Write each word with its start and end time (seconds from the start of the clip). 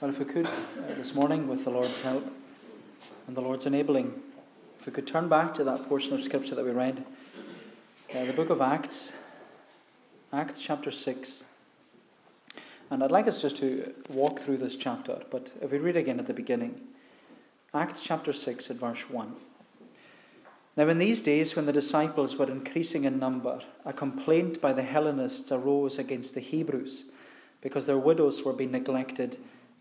Well, 0.00 0.10
if 0.10 0.20
we 0.20 0.26
could, 0.26 0.46
uh, 0.46 0.94
this 0.94 1.12
morning, 1.12 1.48
with 1.48 1.64
the 1.64 1.70
Lord's 1.70 1.98
help 1.98 2.24
and 3.26 3.36
the 3.36 3.40
Lord's 3.40 3.66
enabling, 3.66 4.14
if 4.78 4.86
we 4.86 4.92
could 4.92 5.08
turn 5.08 5.28
back 5.28 5.52
to 5.54 5.64
that 5.64 5.88
portion 5.88 6.12
of 6.12 6.22
Scripture 6.22 6.54
that 6.54 6.64
we 6.64 6.70
read, 6.70 7.04
uh, 8.14 8.24
the 8.24 8.32
book 8.32 8.48
of 8.50 8.60
Acts, 8.60 9.12
Acts 10.32 10.60
chapter 10.60 10.92
6. 10.92 11.42
And 12.92 13.02
I'd 13.02 13.10
like 13.10 13.26
us 13.26 13.42
just 13.42 13.56
to 13.56 13.92
walk 14.08 14.38
through 14.38 14.58
this 14.58 14.76
chapter, 14.76 15.20
but 15.32 15.52
if 15.60 15.72
we 15.72 15.78
read 15.78 15.96
again 15.96 16.20
at 16.20 16.28
the 16.28 16.32
beginning, 16.32 16.80
Acts 17.74 18.04
chapter 18.04 18.32
6 18.32 18.70
at 18.70 18.76
verse 18.76 19.10
1. 19.10 19.34
Now, 20.76 20.86
in 20.86 20.98
these 20.98 21.20
days, 21.20 21.56
when 21.56 21.66
the 21.66 21.72
disciples 21.72 22.36
were 22.36 22.48
increasing 22.48 23.02
in 23.02 23.18
number, 23.18 23.58
a 23.84 23.92
complaint 23.92 24.60
by 24.60 24.72
the 24.72 24.84
Hellenists 24.84 25.50
arose 25.50 25.98
against 25.98 26.36
the 26.36 26.40
Hebrews 26.40 27.02
because 27.62 27.84
their 27.84 27.98
widows 27.98 28.44
were 28.44 28.52
being 28.52 28.70
neglected 28.70 29.38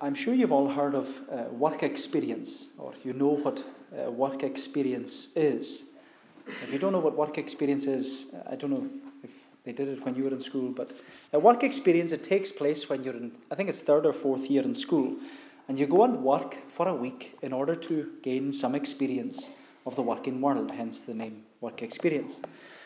I'm 0.00 0.14
sure 0.14 0.34
you've 0.34 0.52
all 0.52 0.68
heard 0.68 0.94
of 0.94 1.20
uh, 1.30 1.44
work 1.50 1.82
experience, 1.82 2.68
or 2.78 2.92
you 3.02 3.14
know 3.14 3.36
what 3.36 3.64
uh, 3.96 4.10
work 4.10 4.42
experience 4.42 5.28
is. 5.34 5.84
If 6.46 6.70
you 6.70 6.78
don't 6.78 6.92
know 6.92 6.98
what 6.98 7.16
work 7.16 7.38
experience 7.38 7.86
is, 7.86 8.26
I 8.48 8.56
don't 8.56 8.70
know 8.70 8.88
if 9.22 9.30
they 9.64 9.72
did 9.72 9.88
it 9.88 10.04
when 10.04 10.14
you 10.14 10.24
were 10.24 10.30
in 10.30 10.40
school, 10.40 10.70
but 10.70 10.92
a 11.32 11.38
work 11.38 11.64
experience 11.64 12.12
it 12.12 12.22
takes 12.22 12.52
place 12.52 12.90
when 12.90 13.04
you're 13.04 13.16
in, 13.16 13.32
I 13.50 13.54
think 13.54 13.70
it's 13.70 13.80
third 13.80 14.04
or 14.04 14.12
fourth 14.12 14.50
year 14.50 14.62
in 14.62 14.74
school, 14.74 15.16
and 15.66 15.78
you 15.78 15.86
go 15.86 16.04
and 16.04 16.22
work 16.22 16.56
for 16.68 16.86
a 16.86 16.94
week 16.94 17.38
in 17.40 17.54
order 17.54 17.74
to 17.74 18.12
gain 18.22 18.52
some 18.52 18.74
experience 18.74 19.48
of 19.86 19.96
the 19.96 20.02
working 20.02 20.42
world, 20.42 20.72
hence 20.72 21.00
the 21.00 21.14
name 21.14 21.44
work 21.62 21.82
experience. 21.82 22.42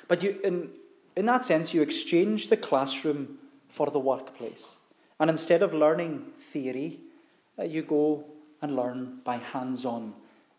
But 0.07 0.23
you, 0.23 0.39
in, 0.45 0.71
in 1.17 1.27
that 1.27 1.45
sense, 1.45 1.75
you 1.75 1.83
exchange 1.83 2.49
the 2.49 2.57
classroom 2.57 3.39
for 3.69 3.91
the 3.91 3.99
workplace. 3.99 4.77
And 5.21 5.31
instead 5.31 5.63
of 5.63 5.75
learning 5.75 6.33
theory, 6.51 6.99
uh, 7.59 7.65
you 7.65 7.83
go 7.83 8.25
and 8.63 8.75
learn 8.75 9.21
by 9.23 9.37
hands 9.37 9.85
on 9.85 10.15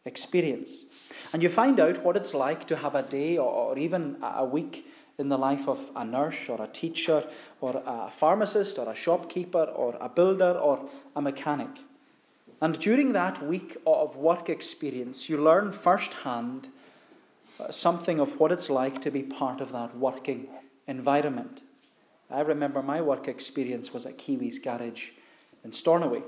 experience. 0.06 0.86
And 1.34 1.44
you 1.44 1.50
find 1.50 1.80
out 1.80 2.04
what 2.04 2.16
it's 2.16 2.34
like 2.34 2.66
to 2.68 2.76
have 2.76 2.96
a 2.96 3.02
day 3.02 3.38
or, 3.38 3.78
even 3.78 4.18
a 4.22 4.46
week 4.46 4.88
in 5.18 5.30
the 5.30 5.38
life 5.38 5.68
of 5.68 5.80
a 5.96 6.06
nurse 6.06 6.48
or 6.48 6.62
a 6.62 6.68
teacher 6.68 7.28
or 7.60 7.82
a 7.86 8.10
pharmacist 8.12 8.78
or 8.78 8.90
a 8.90 8.96
shopkeeper 8.96 9.64
or 9.64 9.98
a 10.00 10.10
builder 10.10 10.52
or 10.52 10.90
a 11.16 11.22
mechanic. 11.22 11.70
And 12.62 12.80
during 12.80 13.14
that 13.14 13.44
week 13.44 13.78
of 13.88 14.16
work 14.16 14.48
experience, 14.48 15.28
you 15.28 15.38
learn 15.38 15.72
firsthand 15.72 16.70
uh, 17.60 17.72
something 17.72 18.20
of 18.20 18.40
what 18.40 18.52
it's 18.52 18.70
like 18.70 19.02
to 19.02 19.12
be 19.12 19.24
part 19.24 19.62
of 19.62 19.72
that 19.72 19.98
working 19.98 20.48
environment. 20.88 21.64
I 22.32 22.42
remember 22.42 22.82
my 22.82 23.02
work 23.02 23.28
experience 23.28 23.94
was 23.94 24.06
at 24.06 24.18
Kiwi's 24.18 24.60
garage 24.60 25.10
in 25.64 25.72
Stornoway. 25.72 26.24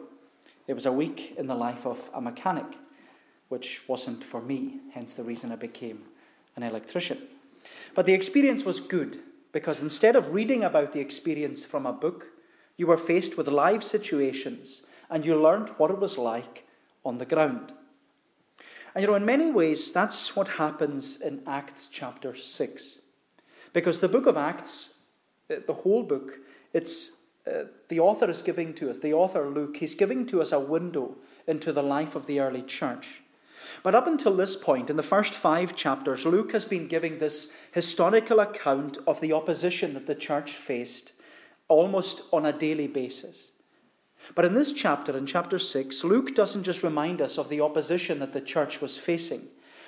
It 0.67 0.73
was 0.73 0.85
a 0.85 0.91
week 0.91 1.33
in 1.37 1.47
the 1.47 1.55
life 1.55 1.85
of 1.85 2.09
a 2.13 2.21
mechanic, 2.21 2.65
which 3.49 3.81
wasn't 3.87 4.23
for 4.23 4.41
me, 4.41 4.79
hence 4.93 5.13
the 5.13 5.23
reason 5.23 5.51
I 5.51 5.55
became 5.55 6.03
an 6.55 6.63
electrician. 6.63 7.19
But 7.95 8.05
the 8.05 8.13
experience 8.13 8.63
was 8.63 8.79
good 8.79 9.19
because 9.51 9.81
instead 9.81 10.15
of 10.15 10.33
reading 10.33 10.63
about 10.63 10.91
the 10.91 10.99
experience 10.99 11.63
from 11.63 11.85
a 11.85 11.93
book, 11.93 12.27
you 12.75 12.87
were 12.87 12.97
faced 12.97 13.37
with 13.37 13.47
live 13.47 13.83
situations 13.83 14.83
and 15.09 15.25
you 15.25 15.39
learned 15.39 15.69
what 15.77 15.91
it 15.91 15.99
was 15.99 16.17
like 16.17 16.65
on 17.05 17.15
the 17.15 17.25
ground. 17.25 17.71
And 18.95 19.01
you 19.01 19.07
know, 19.07 19.15
in 19.15 19.25
many 19.25 19.51
ways, 19.51 19.91
that's 19.91 20.35
what 20.35 20.47
happens 20.47 21.19
in 21.21 21.41
Acts 21.47 21.87
chapter 21.87 22.35
6. 22.35 22.99
Because 23.73 23.99
the 23.99 24.09
book 24.09 24.25
of 24.25 24.37
Acts 24.37 24.92
the 25.59 25.73
whole 25.73 26.03
book, 26.03 26.39
it's 26.73 27.17
uh, 27.45 27.65
the 27.89 27.99
author 27.99 28.29
is 28.29 28.41
giving 28.41 28.73
to 28.73 28.89
us, 28.89 28.99
the 28.99 29.13
author 29.13 29.49
Luke, 29.49 29.77
he's 29.77 29.95
giving 29.95 30.25
to 30.27 30.41
us 30.41 30.51
a 30.51 30.59
window 30.59 31.15
into 31.45 31.73
the 31.73 31.83
life 31.83 32.15
of 32.15 32.25
the 32.25 32.39
early 32.39 32.61
church. 32.61 33.21
But 33.81 33.95
up 33.95 34.07
until 34.07 34.35
this 34.35 34.55
point, 34.55 34.89
in 34.89 34.95
the 34.95 35.03
first 35.03 35.33
five 35.33 35.75
chapters, 35.75 36.25
Luke 36.25 36.53
has 36.53 36.63
been 36.63 36.87
giving 36.87 37.17
this 37.17 37.53
historical 37.73 38.39
account 38.39 38.97
of 39.05 39.19
the 39.19 39.33
opposition 39.33 39.93
that 39.93 40.05
the 40.05 40.15
church 40.15 40.51
faced 40.51 41.13
almost 41.67 42.23
on 42.31 42.45
a 42.45 42.53
daily 42.53 42.87
basis. 42.87 43.51
But 44.35 44.45
in 44.45 44.53
this 44.53 44.71
chapter, 44.71 45.17
in 45.17 45.25
chapter 45.25 45.59
6, 45.59 46.03
Luke 46.05 46.33
doesn't 46.33 46.63
just 46.63 46.83
remind 46.83 47.21
us 47.21 47.37
of 47.37 47.49
the 47.49 47.59
opposition 47.59 48.19
that 48.19 48.31
the 48.31 48.41
church 48.41 48.79
was 48.79 48.97
facing, 48.97 49.47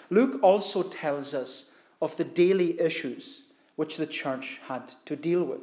Luke 0.09 0.39
also 0.43 0.83
tells 0.83 1.33
us 1.33 1.71
of 2.01 2.15
the 2.17 2.23
daily 2.23 2.79
issues 2.79 3.43
which 3.75 3.97
the 3.97 4.07
church 4.07 4.59
had 4.67 4.93
to 5.05 5.15
deal 5.15 5.43
with. 5.43 5.61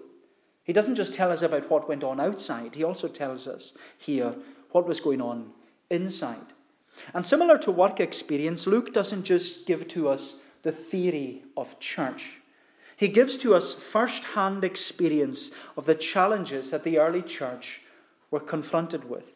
He 0.64 0.72
doesn't 0.72 0.96
just 0.96 1.14
tell 1.14 1.32
us 1.32 1.42
about 1.42 1.70
what 1.70 1.88
went 1.88 2.04
on 2.04 2.20
outside, 2.20 2.74
he 2.74 2.84
also 2.84 3.08
tells 3.08 3.46
us 3.46 3.72
here 3.98 4.34
what 4.70 4.86
was 4.86 5.00
going 5.00 5.20
on 5.20 5.50
inside. 5.90 6.52
And 7.14 7.24
similar 7.24 7.58
to 7.58 7.70
work 7.70 8.00
experience, 8.00 8.66
Luke 8.66 8.92
doesn't 8.92 9.24
just 9.24 9.66
give 9.66 9.88
to 9.88 10.08
us 10.08 10.44
the 10.62 10.72
theory 10.72 11.42
of 11.56 11.78
church. 11.80 12.38
He 12.96 13.08
gives 13.08 13.36
to 13.38 13.54
us 13.54 13.72
first 13.74 14.24
hand 14.24 14.62
experience 14.62 15.50
of 15.76 15.86
the 15.86 15.94
challenges 15.94 16.70
that 16.70 16.84
the 16.84 16.98
early 16.98 17.22
church 17.22 17.80
were 18.30 18.40
confronted 18.40 19.08
with. 19.08 19.34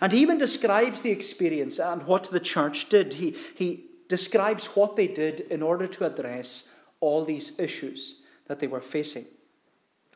And 0.00 0.12
he 0.12 0.20
even 0.20 0.38
describes 0.38 1.02
the 1.02 1.10
experience 1.10 1.78
and 1.78 2.02
what 2.04 2.24
the 2.24 2.40
church 2.40 2.88
did. 2.88 3.14
He, 3.14 3.36
he 3.54 3.84
describes 4.08 4.66
what 4.66 4.96
they 4.96 5.06
did 5.06 5.40
in 5.40 5.62
order 5.62 5.86
to 5.86 6.06
address 6.06 6.70
all 7.04 7.24
these 7.24 7.58
issues 7.58 8.16
that 8.46 8.58
they 8.58 8.66
were 8.66 8.80
facing. 8.80 9.26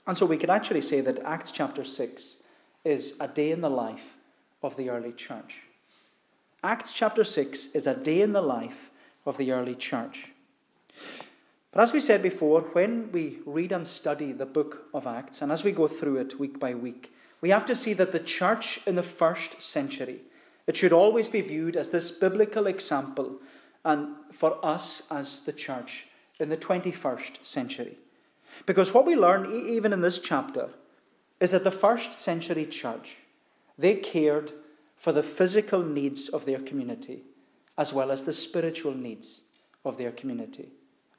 And 0.06 0.16
so 0.16 0.24
we 0.24 0.38
could 0.38 0.50
actually 0.50 0.80
say 0.80 1.02
that 1.02 1.18
Acts 1.20 1.52
chapter 1.52 1.84
6 1.84 2.36
is 2.84 3.14
a 3.20 3.28
day 3.28 3.50
in 3.50 3.60
the 3.60 3.70
life 3.70 4.16
of 4.62 4.74
the 4.76 4.88
early 4.88 5.12
church. 5.12 5.60
Acts 6.64 6.94
chapter 6.94 7.24
6 7.24 7.66
is 7.74 7.86
a 7.86 7.94
day 7.94 8.22
in 8.22 8.32
the 8.32 8.42
life 8.42 8.90
of 9.26 9.36
the 9.36 9.52
early 9.52 9.74
church. 9.74 10.28
But 11.72 11.82
as 11.82 11.92
we 11.92 12.00
said 12.00 12.22
before, 12.22 12.62
when 12.72 13.12
we 13.12 13.38
read 13.44 13.72
and 13.72 13.86
study 13.86 14.32
the 14.32 14.46
book 14.46 14.88
of 14.94 15.06
Acts, 15.06 15.42
and 15.42 15.52
as 15.52 15.62
we 15.62 15.72
go 15.72 15.86
through 15.86 16.16
it 16.16 16.40
week 16.40 16.58
by 16.58 16.74
week, 16.74 17.12
we 17.42 17.50
have 17.50 17.66
to 17.66 17.76
see 17.76 17.92
that 17.92 18.10
the 18.10 18.18
church 18.18 18.80
in 18.86 18.96
the 18.96 19.02
first 19.02 19.60
century, 19.60 20.22
it 20.66 20.76
should 20.76 20.92
always 20.92 21.28
be 21.28 21.42
viewed 21.42 21.76
as 21.76 21.90
this 21.90 22.10
biblical 22.10 22.66
example, 22.66 23.36
and 23.84 24.08
for 24.32 24.58
us 24.64 25.02
as 25.10 25.42
the 25.42 25.52
church 25.52 26.07
in 26.38 26.48
the 26.48 26.56
21st 26.56 27.44
century. 27.44 27.98
Because 28.66 28.92
what 28.92 29.06
we 29.06 29.16
learn, 29.16 29.46
even 29.68 29.92
in 29.92 30.00
this 30.00 30.18
chapter, 30.18 30.70
is 31.40 31.52
that 31.52 31.64
the 31.64 31.70
first 31.70 32.18
century 32.18 32.66
church, 32.66 33.16
they 33.76 33.94
cared 33.94 34.52
for 34.96 35.12
the 35.12 35.22
physical 35.22 35.82
needs 35.82 36.28
of 36.28 36.44
their 36.44 36.58
community 36.58 37.22
as 37.78 37.94
well 37.94 38.10
as 38.10 38.24
the 38.24 38.32
spiritual 38.32 38.92
needs 38.92 39.42
of 39.84 39.96
their 39.96 40.10
community. 40.10 40.68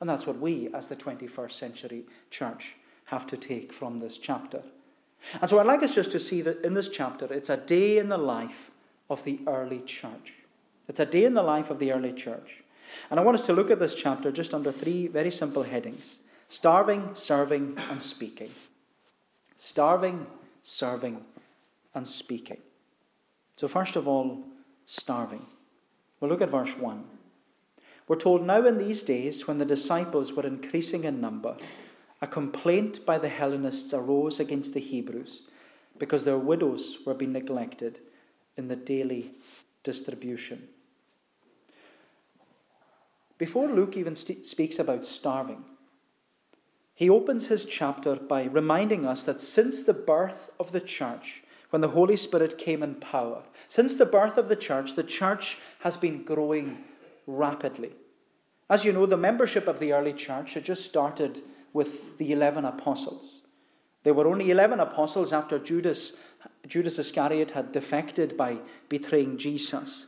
And 0.01 0.09
that's 0.09 0.27
what 0.27 0.39
we, 0.39 0.69
as 0.73 0.89
the 0.89 0.95
21st 0.95 1.53
century 1.53 2.03
church, 2.29 2.75
have 3.05 3.25
to 3.27 3.37
take 3.37 3.73
from 3.73 3.97
this 3.97 4.17
chapter. 4.17 4.61
And 5.41 5.49
so 5.49 5.59
I'd 5.59 5.65
like 5.65 5.81
us 5.81 5.95
just 5.95 6.11
to 6.11 6.19
see 6.19 6.41
that 6.43 6.63
in 6.63 6.73
this 6.73 6.89
chapter, 6.89 7.31
it's 7.33 7.49
a 7.49 7.57
day 7.57 7.97
in 7.97 8.09
the 8.09 8.17
life 8.17 8.71
of 9.09 9.23
the 9.23 9.39
early 9.47 9.79
church. 9.79 10.33
It's 10.87 10.99
a 10.99 11.05
day 11.05 11.25
in 11.25 11.33
the 11.33 11.43
life 11.43 11.69
of 11.69 11.79
the 11.79 11.91
early 11.91 12.13
church. 12.13 12.63
And 13.09 13.19
I 13.19 13.23
want 13.23 13.39
us 13.39 13.45
to 13.47 13.53
look 13.53 13.71
at 13.71 13.79
this 13.79 13.95
chapter 13.95 14.31
just 14.31 14.53
under 14.53 14.71
three 14.71 15.07
very 15.07 15.31
simple 15.31 15.63
headings 15.63 16.21
starving, 16.49 17.13
serving, 17.13 17.77
and 17.89 18.01
speaking. 18.01 18.49
Starving, 19.57 20.25
serving, 20.63 21.23
and 21.93 22.07
speaking. 22.07 22.57
So, 23.57 23.67
first 23.67 23.95
of 23.95 24.07
all, 24.07 24.43
starving. 24.85 25.45
We'll 26.19 26.31
look 26.31 26.41
at 26.41 26.49
verse 26.49 26.75
1. 26.77 27.03
We're 28.07 28.15
told 28.15 28.45
now 28.45 28.65
in 28.65 28.77
these 28.77 29.03
days, 29.03 29.47
when 29.47 29.59
the 29.59 29.65
disciples 29.65 30.33
were 30.33 30.45
increasing 30.45 31.03
in 31.03 31.21
number, 31.21 31.55
a 32.21 32.27
complaint 32.27 33.05
by 33.05 33.17
the 33.17 33.29
Hellenists 33.29 33.93
arose 33.93 34.39
against 34.39 34.73
the 34.73 34.79
Hebrews 34.79 35.43
because 35.99 36.23
their 36.23 36.37
widows 36.37 36.97
were 37.05 37.13
being 37.13 37.33
neglected 37.33 37.99
in 38.57 38.67
the 38.67 38.75
daily 38.75 39.31
distribution. 39.83 40.67
Before 43.39 43.67
Luke 43.67 43.97
even 43.97 44.15
st- 44.15 44.45
speaks 44.45 44.77
about 44.77 45.07
starving, 45.07 45.63
he 46.93 47.09
opens 47.09 47.47
his 47.47 47.65
chapter 47.65 48.15
by 48.15 48.43
reminding 48.43 49.05
us 49.05 49.23
that 49.23 49.41
since 49.41 49.83
the 49.83 49.93
birth 49.93 50.51
of 50.59 50.73
the 50.73 50.81
church, 50.81 51.41
when 51.69 51.81
the 51.81 51.89
Holy 51.89 52.17
Spirit 52.17 52.57
came 52.57 52.83
in 52.83 52.95
power. 52.95 53.43
Since 53.67 53.95
the 53.95 54.05
birth 54.05 54.37
of 54.37 54.49
the 54.49 54.55
church, 54.55 54.95
the 54.95 55.03
church 55.03 55.57
has 55.79 55.97
been 55.97 56.23
growing 56.23 56.83
rapidly. 57.27 57.91
As 58.69 58.85
you 58.85 58.91
know, 58.91 59.05
the 59.05 59.17
membership 59.17 59.67
of 59.67 59.79
the 59.79 59.93
early 59.93 60.13
church 60.13 60.53
had 60.53 60.65
just 60.65 60.85
started 60.85 61.41
with 61.73 62.17
the 62.17 62.31
11 62.31 62.65
apostles. 62.65 63.41
There 64.03 64.13
were 64.13 64.27
only 64.27 64.51
11 64.51 64.79
apostles 64.79 65.33
after 65.33 65.59
Judas, 65.59 66.17
Judas 66.67 66.99
Iscariot 66.99 67.51
had 67.51 67.71
defected 67.71 68.35
by 68.35 68.59
betraying 68.87 69.37
Jesus. 69.37 70.07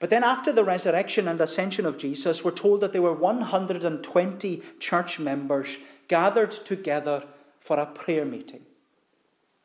But 0.00 0.08
then, 0.08 0.24
after 0.24 0.50
the 0.50 0.64
resurrection 0.64 1.28
and 1.28 1.40
ascension 1.40 1.84
of 1.84 1.98
Jesus, 1.98 2.42
we're 2.42 2.52
told 2.52 2.80
that 2.80 2.92
there 2.92 3.02
were 3.02 3.12
120 3.12 4.62
church 4.80 5.20
members 5.20 5.76
gathered 6.08 6.50
together 6.50 7.22
for 7.60 7.78
a 7.78 7.86
prayer 7.86 8.24
meeting. 8.24 8.62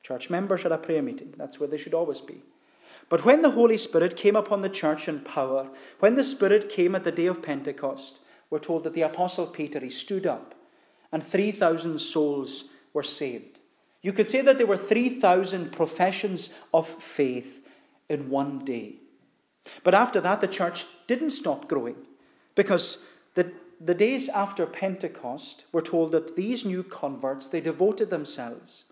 Church 0.04 0.30
members 0.30 0.66
at 0.66 0.74
a 0.74 0.78
prayer 0.78 1.02
meeting, 1.02 1.34
that's 1.38 1.60
where 1.60 1.70
they 1.70 1.78
should 1.78 1.94
always 1.94 2.22
be. 2.22 2.44
But 3.08 3.24
when 3.24 3.42
the 3.42 3.52
Holy 3.52 3.78
Spirit 3.78 4.18
came 4.18 4.36
upon 4.36 4.62
the 4.62 4.70
church 4.70 5.08
in 5.08 5.22
power, 5.22 5.70
when 6.00 6.16
the 6.16 6.24
Spirit 6.24 6.70
came 6.70 6.96
at 6.96 7.06
the 7.06 7.12
day 7.12 7.28
of 7.28 7.42
Pentecost, 7.42 8.20
we're 8.50 8.60
told 8.60 8.84
that 8.84 8.94
the 8.94 9.04
Apostle 9.04 9.48
Peter, 9.48 9.80
he 9.80 9.90
stood 9.90 10.28
up 10.28 10.54
and 11.12 11.24
3,000 11.24 11.98
souls 11.98 12.66
were 12.94 13.04
saved. 13.04 13.60
You 14.02 14.12
could 14.12 14.30
say 14.30 14.42
that 14.42 14.58
there 14.58 14.68
were 14.68 14.78
3,000 14.78 15.72
professions 15.72 16.54
of 16.74 16.88
faith 16.88 17.66
in 18.10 18.30
one 18.30 18.60
day. 18.66 18.98
But 19.84 19.94
after 19.94 20.22
that, 20.22 20.42
the 20.42 20.48
church 20.48 20.86
didn't 21.08 21.32
stop 21.32 21.68
growing 21.68 21.96
because 22.56 23.06
the, 23.36 23.52
the 23.80 23.94
days 23.94 24.30
after 24.30 24.66
Pentecost 24.66 25.66
were 25.72 25.82
told 25.82 26.12
that 26.12 26.36
these 26.36 26.66
new 26.66 26.84
converts, 26.84 27.48
they 27.48 27.62
devoted 27.62 28.10
themselves. 28.10 28.86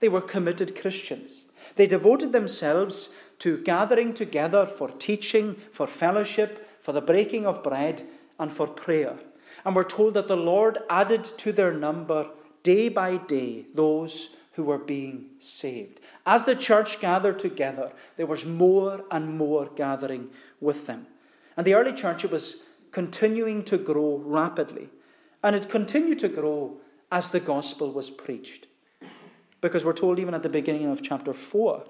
They 0.00 0.08
were 0.08 0.20
committed 0.20 0.80
Christians. 0.80 1.44
They 1.76 1.86
devoted 1.86 2.32
themselves 2.32 3.14
to 3.40 3.62
gathering 3.62 4.14
together 4.14 4.66
for 4.66 4.88
teaching, 4.88 5.56
for 5.72 5.86
fellowship, 5.86 6.68
for 6.82 6.92
the 6.92 7.00
breaking 7.00 7.46
of 7.46 7.62
bread, 7.62 8.02
and 8.38 8.52
for 8.52 8.66
prayer. 8.66 9.16
And 9.64 9.74
we're 9.74 9.84
told 9.84 10.14
that 10.14 10.28
the 10.28 10.36
Lord 10.36 10.78
added 10.88 11.24
to 11.38 11.52
their 11.52 11.72
number 11.72 12.28
day 12.62 12.88
by 12.88 13.16
day 13.16 13.66
those 13.74 14.36
who 14.52 14.64
were 14.64 14.78
being 14.78 15.26
saved. 15.38 16.00
As 16.26 16.44
the 16.44 16.56
church 16.56 16.98
gathered 16.98 17.38
together, 17.38 17.92
there 18.16 18.26
was 18.26 18.44
more 18.44 19.04
and 19.12 19.38
more 19.38 19.70
gathering 19.76 20.30
with 20.60 20.86
them. 20.86 21.06
And 21.56 21.64
the 21.64 21.74
early 21.74 21.92
church, 21.92 22.24
it 22.24 22.32
was 22.32 22.62
continuing 22.90 23.62
to 23.64 23.78
grow 23.78 24.20
rapidly. 24.24 24.88
And 25.44 25.54
it 25.54 25.68
continued 25.68 26.18
to 26.18 26.28
grow 26.28 26.78
as 27.12 27.30
the 27.30 27.38
gospel 27.38 27.92
was 27.92 28.10
preached. 28.10 28.66
Because 29.60 29.84
we're 29.84 29.92
told, 29.92 30.18
even 30.18 30.34
at 30.34 30.42
the 30.42 30.48
beginning 30.48 30.90
of 30.90 31.00
chapter 31.00 31.32
4, 31.32 31.84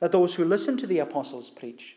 that 0.00 0.10
those 0.10 0.34
who 0.34 0.44
listened 0.44 0.80
to 0.80 0.86
the 0.86 0.98
apostles 0.98 1.48
preach, 1.48 1.96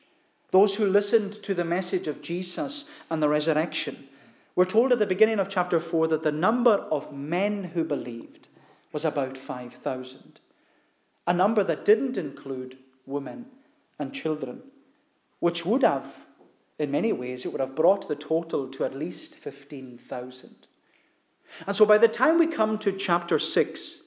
those 0.51 0.75
who 0.75 0.85
listened 0.85 1.33
to 1.43 1.53
the 1.53 1.65
message 1.65 2.07
of 2.07 2.21
Jesus 2.21 2.85
and 3.09 3.23
the 3.23 3.29
resurrection, 3.29 4.07
we're 4.55 4.65
told 4.65 4.91
at 4.91 4.99
the 4.99 5.07
beginning 5.07 5.39
of 5.39 5.49
chapter 5.49 5.79
4 5.79 6.07
that 6.09 6.23
the 6.23 6.31
number 6.31 6.85
of 6.91 7.11
men 7.11 7.63
who 7.73 7.83
believed 7.83 8.49
was 8.91 9.05
about 9.05 9.37
5,000 9.37 10.41
a 11.31 11.33
number 11.33 11.63
that 11.63 11.85
didn't 11.85 12.17
include 12.17 12.77
women 13.05 13.45
and 13.97 14.13
children, 14.13 14.61
which 15.39 15.65
would 15.65 15.81
have, 15.81 16.05
in 16.77 16.91
many 16.91 17.13
ways, 17.13 17.45
it 17.45 17.53
would 17.53 17.61
have 17.61 17.73
brought 17.73 18.09
the 18.09 18.17
total 18.17 18.67
to 18.67 18.83
at 18.83 18.93
least 18.93 19.35
15,000. 19.35 20.67
And 21.65 21.73
so 21.73 21.85
by 21.85 21.97
the 21.97 22.09
time 22.09 22.37
we 22.37 22.47
come 22.47 22.77
to 22.79 22.91
chapter 22.91 23.39
6, 23.39 24.01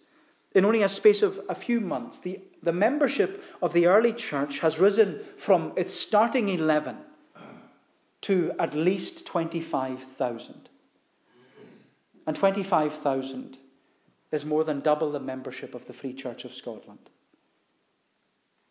in 0.54 0.66
only 0.66 0.82
a 0.82 0.88
space 0.88 1.22
of 1.22 1.40
a 1.48 1.54
few 1.54 1.80
months, 1.80 2.18
the, 2.18 2.40
the 2.62 2.74
membership 2.74 3.42
of 3.62 3.72
the 3.72 3.86
early 3.86 4.12
church 4.12 4.58
has 4.58 4.78
risen 4.78 5.20
from 5.38 5.72
its 5.76 5.94
starting 5.94 6.50
11 6.50 6.98
to 8.20 8.52
at 8.58 8.74
least 8.74 9.24
25,000. 9.24 10.68
And 12.26 12.36
25,000 12.36 13.56
is 14.30 14.44
more 14.44 14.62
than 14.62 14.80
double 14.80 15.10
the 15.10 15.20
membership 15.20 15.74
of 15.74 15.86
the 15.86 15.94
Free 15.94 16.12
Church 16.12 16.44
of 16.44 16.52
Scotland. 16.52 17.10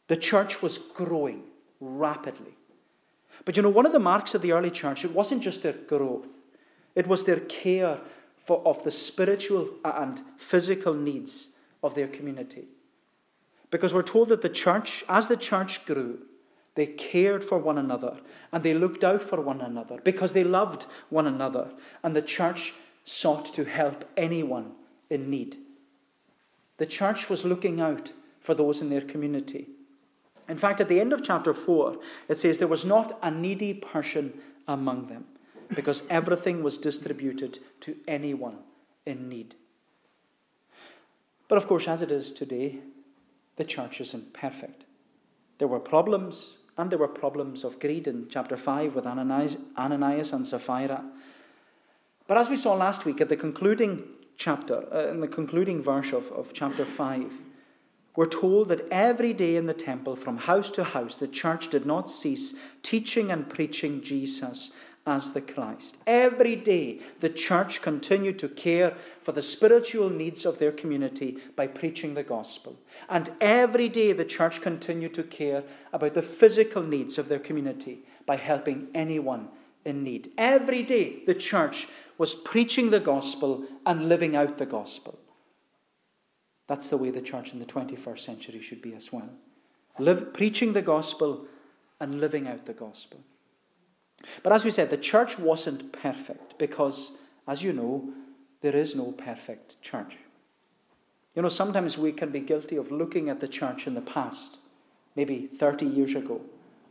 The 0.08 0.18
church 0.18 0.62
was 0.62 0.78
growing 0.78 1.44
rapidly. 1.80 2.56
But 3.46 3.58
you 3.58 3.64
know, 3.64 3.70
one 3.70 3.86
of 3.86 3.92
the 3.92 4.00
marks 4.00 4.36
of 4.36 4.42
the 4.42 4.52
early 4.52 4.72
church, 4.72 5.04
it 5.04 5.12
wasn't 5.12 5.44
just 5.44 5.64
their 5.64 5.74
growth, 5.74 6.28
it 6.96 7.08
was 7.08 7.24
their 7.24 7.40
care 7.40 8.00
for, 8.46 8.62
of 8.66 8.84
the 8.84 8.92
spiritual 8.92 9.70
and 9.84 10.22
physical 10.38 10.94
needs 10.94 11.50
of 11.82 11.96
their 11.96 12.08
community. 12.08 12.66
Because 13.72 13.94
we're 13.94 14.04
told 14.04 14.30
that 14.30 14.42
the 14.42 14.50
church, 14.50 15.04
as 15.10 15.28
the 15.28 15.38
church 15.38 15.86
grew, 15.86 16.20
they 16.76 16.88
cared 16.88 17.44
for 17.44 17.58
one 17.58 17.78
another 17.78 18.20
and 18.52 18.64
they 18.64 18.74
looked 18.74 19.04
out 19.04 19.22
for 19.22 19.40
one 19.42 19.62
another 19.62 20.00
because 20.04 20.34
they 20.34 20.44
loved 20.44 20.86
one 21.10 21.28
another. 21.28 21.72
And 22.04 22.16
the 22.16 22.22
church 22.22 22.74
sought 23.04 23.46
to 23.54 23.66
help 23.66 24.06
anyone 24.18 24.72
in 25.10 25.30
need. 25.30 25.58
The 26.78 26.86
church 26.86 27.30
was 27.30 27.46
looking 27.46 27.80
out 27.80 28.12
for 28.40 28.54
those 28.54 28.82
in 28.82 28.90
their 28.90 29.02
community. 29.02 29.68
In 30.48 30.58
fact, 30.58 30.82
at 30.82 30.90
the 30.90 31.00
end 31.00 31.14
of 31.14 31.24
chapter 31.24 31.54
4, 31.54 31.98
it 32.28 32.40
says 32.40 32.60
there 32.60 32.68
was 32.68 32.86
not 32.86 33.18
a 33.22 33.32
needy 33.32 33.74
person 33.74 34.34
among 34.68 35.08
them 35.08 35.26
because 35.74 36.04
everything 36.10 36.64
was 36.64 36.78
distributed 36.78 37.60
to 37.82 37.96
anyone 38.08 38.58
in 39.06 39.30
need. 39.30 39.56
But 41.48 41.58
of 41.58 41.68
course, 41.68 41.88
as 41.88 42.02
it 42.02 42.12
is 42.12 42.32
today, 42.32 42.80
the 43.56 43.64
church 43.64 44.02
isn't 44.02 44.34
perfect. 44.34 44.86
There 45.60 45.68
were 45.68 45.80
problems, 45.80 46.60
and 46.78 46.90
there 46.90 47.00
were 47.00 47.08
problems 47.08 47.64
of 47.64 47.80
greed 47.80 48.08
in 48.08 48.28
chapter 48.30 48.58
5 48.58 48.96
with 48.96 49.06
Ananias, 49.06 50.34
and 50.34 50.48
Sapphira. 50.48 51.04
But 52.28 52.38
as 52.38 52.50
we 52.50 52.58
saw 52.58 52.74
last 52.74 53.06
week 53.06 53.22
at 53.22 53.30
the 53.30 53.38
concluding 53.38 54.04
chapter, 54.38 54.86
uh, 54.94 55.12
in 55.12 55.20
the 55.20 55.28
concluding 55.28 55.84
verse 55.84 56.12
of, 56.12 56.32
of 56.32 56.54
chapter 56.54 56.86
5, 56.86 57.32
we're 58.16 58.26
told 58.26 58.70
that 58.70 58.88
every 58.92 59.34
day 59.34 59.56
in 59.56 59.66
the 59.66 59.74
temple, 59.74 60.16
from 60.16 60.38
house 60.38 60.70
to 60.72 60.84
house, 60.84 61.16
the 61.16 61.28
church 61.28 61.70
did 61.70 61.86
not 61.86 62.10
cease 62.10 62.54
teaching 62.84 63.32
and 63.32 63.50
preaching 63.50 64.04
Jesus 64.04 64.72
as 65.06 65.34
the 65.34 65.42
Christ. 65.42 65.98
Every 66.08 66.56
day, 66.56 67.02
the 67.20 67.30
church 67.30 67.82
continued 67.82 68.40
to 68.40 68.48
care 68.48 68.96
for 69.22 69.32
the 69.32 69.42
spiritual 69.42 70.10
needs 70.10 70.46
of 70.46 70.60
their 70.60 70.72
community 70.72 71.40
by 71.56 71.68
preaching 71.68 72.14
the 72.14 72.24
gospel. 72.24 72.78
And 73.10 73.32
every 73.42 73.90
day, 73.90 74.14
the 74.14 74.26
church 74.26 74.62
continued 74.62 75.14
to 75.16 75.24
care 75.24 75.64
about 75.92 76.14
the 76.14 76.22
physical 76.22 76.84
needs 76.84 77.18
of 77.18 77.28
their 77.28 77.40
community 77.40 78.06
by 78.26 78.38
helping 78.38 78.88
anyone 78.94 79.50
in 79.84 80.04
need. 80.04 80.32
Every 80.38 80.84
day, 80.84 81.24
the 81.26 81.36
church 81.36 81.88
was 82.18 82.36
preaching 82.36 82.92
the 82.92 83.00
gospel 83.00 83.66
and 83.86 84.08
living 84.08 84.36
out 84.36 84.58
the 84.58 84.66
gospel. 84.66 85.20
That's 86.68 86.90
the 86.90 86.98
way 86.98 87.10
the 87.10 87.22
church 87.22 87.54
in 87.54 87.60
the 87.60 87.66
21st 87.66 88.20
century 88.20 88.62
should 88.62 88.82
be 88.82 88.94
as 88.94 89.12
well. 89.12 89.30
Live, 90.00 90.34
preaching 90.34 90.74
the 90.74 90.82
gospel 90.82 91.46
and 92.00 92.20
living 92.20 92.48
out 92.48 92.66
the 92.66 92.74
gospel. 92.74 93.20
But 94.42 94.54
as 94.54 94.64
we 94.64 94.72
said, 94.72 94.90
the 94.90 94.98
church 94.98 95.38
wasn't 95.38 95.92
perfect 95.92 96.58
because, 96.58 97.18
as 97.48 97.64
you 97.64 97.74
know, 97.74 98.10
there 98.62 98.76
is 98.76 98.96
no 98.96 99.12
perfect 99.12 99.82
church. 99.82 100.16
You 101.36 101.42
know, 101.42 101.50
sometimes 101.50 101.98
we 101.98 102.12
can 102.12 102.30
be 102.30 102.40
guilty 102.40 102.78
of 102.78 102.92
looking 102.92 103.30
at 103.30 103.40
the 103.40 103.48
church 103.48 103.86
in 103.88 103.96
the 103.96 104.02
past, 104.02 104.60
maybe 105.16 105.48
30 105.48 105.86
years 105.86 106.16
ago, 106.16 106.42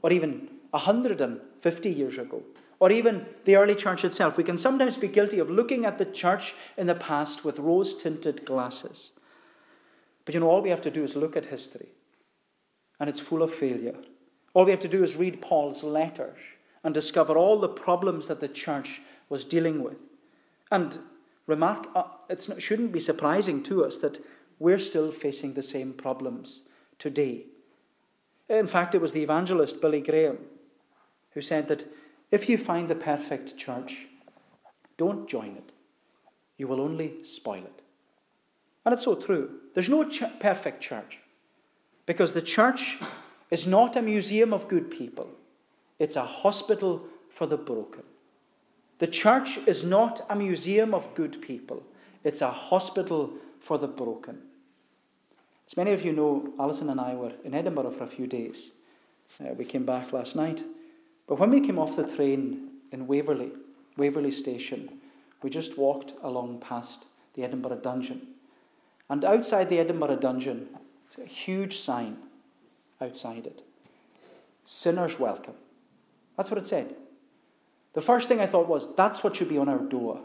or 0.03 0.13
even 0.13 0.49
150 0.71 1.91
years 1.91 2.19
ago, 2.19 2.43
or 2.79 2.91
even 2.91 3.25
the 3.45 3.57
early 3.57 3.75
church 3.75 4.05
itself. 4.05 4.37
We 4.37 4.45
can 4.45 4.59
sometimes 4.59 4.97
be 4.97 5.09
guilty 5.09 5.39
of 5.39 5.49
looking 5.49 5.87
at 5.87 5.99
the 5.99 6.05
church 6.05 6.55
in 6.77 6.89
the 6.89 6.95
past 6.95 7.45
with 7.45 7.59
rose 7.59 7.95
tinted 7.95 8.45
glasses 8.45 9.13
but 10.25 10.35
you 10.35 10.41
know, 10.41 10.49
all 10.49 10.63
we 10.63 10.71
have 10.71 10.83
to 10.83 10.91
do 10.91 11.05
is 11.05 11.17
look 11.17 11.37
at 11.37 11.47
history, 11.47 11.89
and 13.01 13.09
it's 13.09 13.21
full 13.21 13.43
of 13.43 13.53
failure. 13.53 13.97
All 14.55 14.65
we 14.65 14.71
have 14.71 14.81
to 14.81 14.89
do 14.89 15.03
is 15.03 15.17
read 15.17 15.41
Paul's 15.41 15.83
letters 15.83 16.39
and 16.85 16.93
discover 16.93 17.37
all 17.37 17.59
the 17.59 17.69
problems 17.69 18.27
that 18.29 18.41
the 18.41 18.49
church 18.49 19.01
was 19.29 19.45
dealing 19.45 19.83
with. 19.83 19.97
And 20.71 20.99
remark, 21.47 21.89
uh, 21.95 22.05
it 22.29 22.47
shouldn't 22.59 22.93
be 22.93 23.01
surprising 23.01 23.63
to 23.65 23.85
us 23.85 23.99
that 23.99 24.21
we're 24.59 24.79
still 24.79 25.11
facing 25.11 25.55
the 25.55 25.63
same 25.63 25.93
problems 25.93 26.63
today. 26.99 27.47
In 28.49 28.67
fact, 28.67 28.95
it 28.95 29.01
was 29.01 29.13
the 29.13 29.23
evangelist 29.23 29.81
Billy 29.81 30.01
Graham 30.01 30.39
who 31.33 31.41
said 31.41 31.69
that 31.69 31.87
if 32.31 32.49
you 32.49 32.59
find 32.59 32.89
the 32.89 32.95
perfect 32.95 33.57
church, 33.57 34.07
don't 34.97 35.29
join 35.29 35.57
it. 35.57 35.73
You 36.57 36.69
will 36.69 36.81
only 36.81 37.23
spoil 37.25 37.65
it. 37.65 37.82
And 38.85 38.93
it's 38.93 39.05
so 39.05 39.15
true. 39.15 39.51
There's 39.75 39.89
no 39.89 40.09
ch- 40.09 40.25
perfect 40.41 40.83
church 40.83 41.19
because 42.07 42.35
the 42.35 42.43
church 42.43 42.99
is 43.51 43.67
not 43.67 43.97
a 43.97 44.03
museum 44.03 44.53
of 44.53 44.69
good 44.69 44.91
people, 44.91 45.31
it's 45.99 46.17
a 46.17 46.25
hospital 46.25 47.05
for 47.31 47.47
the 47.47 47.57
broken. 47.57 48.03
The 48.99 49.07
church 49.07 49.59
is 49.67 49.85
not 49.85 50.25
a 50.29 50.37
museum 50.37 50.95
of 50.95 51.15
good 51.15 51.41
people, 51.41 51.83
it's 52.25 52.41
a 52.43 52.51
hospital 52.51 53.33
for 53.61 53.79
the 53.79 53.89
broken. 53.89 54.43
As 55.67 55.77
many 55.77 55.93
of 55.93 56.05
you 56.05 56.13
know, 56.13 56.53
Alison 56.59 56.91
and 56.91 57.01
I 57.01 57.15
were 57.15 57.33
in 57.45 57.55
Edinburgh 57.55 57.93
for 57.93 58.05
a 58.05 58.09
few 58.09 58.27
days. 58.27 58.73
Uh, 59.41 59.55
we 59.55 59.65
came 59.65 59.87
back 59.87 60.13
last 60.13 60.37
night. 60.37 60.65
But 61.27 61.39
when 61.39 61.51
we 61.51 61.61
came 61.61 61.79
off 61.79 61.97
the 61.97 62.07
train 62.07 62.69
in 62.91 63.07
Waverley, 63.07 63.53
Waverley 63.97 64.31
Station, 64.31 65.01
we 65.43 65.49
just 65.49 65.79
walked 65.79 66.15
along 66.23 66.61
past 66.61 67.07
the 67.35 67.45
Edinburgh 67.45 67.77
Dungeon. 67.77 68.32
And 69.09 69.25
outside 69.25 69.69
the 69.69 69.79
Edinburgh 69.79 70.17
Dungeon, 70.17 70.69
a 71.23 71.27
huge 71.27 71.79
sign 71.79 72.17
outside 73.01 73.47
it 73.47 73.63
Sinners 74.65 75.19
Welcome. 75.19 75.55
That's 76.37 76.51
what 76.51 76.59
it 76.59 76.67
said. 76.67 76.95
The 77.95 78.01
first 78.01 78.29
thing 78.29 78.41
I 78.41 78.47
thought 78.47 78.69
was, 78.69 78.95
that's 78.95 79.23
what 79.23 79.37
should 79.37 79.49
be 79.49 79.59
on 79.59 79.69
our 79.69 79.79
door. 79.79 80.23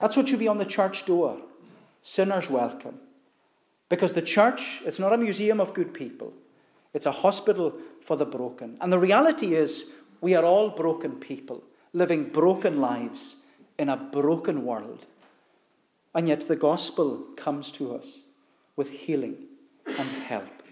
That's 0.00 0.16
what 0.16 0.28
should 0.28 0.38
be 0.38 0.48
on 0.48 0.58
the 0.58 0.64
church 0.64 1.04
door. 1.04 1.42
Sinners 2.02 2.48
welcome. 2.48 3.00
Because 3.88 4.14
the 4.14 4.22
church, 4.22 4.80
it's 4.84 4.98
not 4.98 5.12
a 5.12 5.18
museum 5.18 5.60
of 5.60 5.74
good 5.74 5.92
people, 5.92 6.32
it's 6.94 7.06
a 7.06 7.12
hospital 7.12 7.74
for 8.02 8.16
the 8.16 8.24
broken. 8.24 8.78
And 8.80 8.92
the 8.92 8.98
reality 8.98 9.54
is, 9.54 9.92
we 10.20 10.34
are 10.34 10.44
all 10.44 10.70
broken 10.70 11.16
people, 11.16 11.62
living 11.92 12.30
broken 12.30 12.80
lives 12.80 13.36
in 13.78 13.88
a 13.88 13.96
broken 13.96 14.64
world. 14.64 15.06
And 16.16 16.26
yet 16.26 16.48
the 16.48 16.56
gospel 16.56 17.26
comes 17.36 17.70
to 17.72 17.94
us 17.94 18.22
with 18.74 18.88
healing 18.88 19.36
and 19.86 20.08
help. 20.08 20.62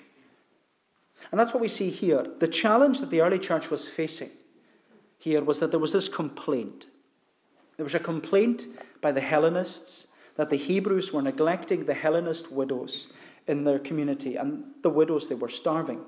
And 1.30 1.38
that's 1.38 1.52
what 1.52 1.60
we 1.60 1.68
see 1.68 1.90
here. 1.90 2.26
The 2.38 2.48
challenge 2.48 3.00
that 3.00 3.10
the 3.10 3.20
early 3.20 3.38
church 3.38 3.70
was 3.70 3.86
facing 3.86 4.30
here 5.18 5.44
was 5.44 5.60
that 5.60 5.70
there 5.70 5.78
was 5.78 5.92
this 5.92 6.08
complaint. 6.08 6.86
There 7.76 7.84
was 7.84 7.94
a 7.94 8.00
complaint 8.00 8.66
by 9.02 9.12
the 9.12 9.20
Hellenists 9.20 10.06
that 10.36 10.48
the 10.48 10.56
Hebrews 10.56 11.12
were 11.12 11.22
neglecting 11.22 11.84
the 11.84 11.94
Hellenist 11.94 12.50
widows 12.50 13.08
in 13.46 13.64
their 13.64 13.78
community, 13.78 14.36
and 14.36 14.64
the 14.80 14.88
widows, 14.88 15.28
they 15.28 15.34
were 15.34 15.50
starving. 15.50 16.00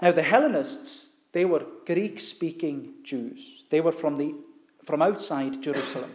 Now, 0.00 0.12
the 0.12 0.22
Hellenists, 0.22 1.16
they 1.32 1.44
were 1.44 1.66
Greek 1.84 2.20
speaking 2.20 2.94
Jews, 3.02 3.64
they 3.70 3.80
were 3.80 3.92
from, 3.92 4.16
the, 4.16 4.36
from 4.84 5.02
outside 5.02 5.60
Jerusalem. 5.60 6.12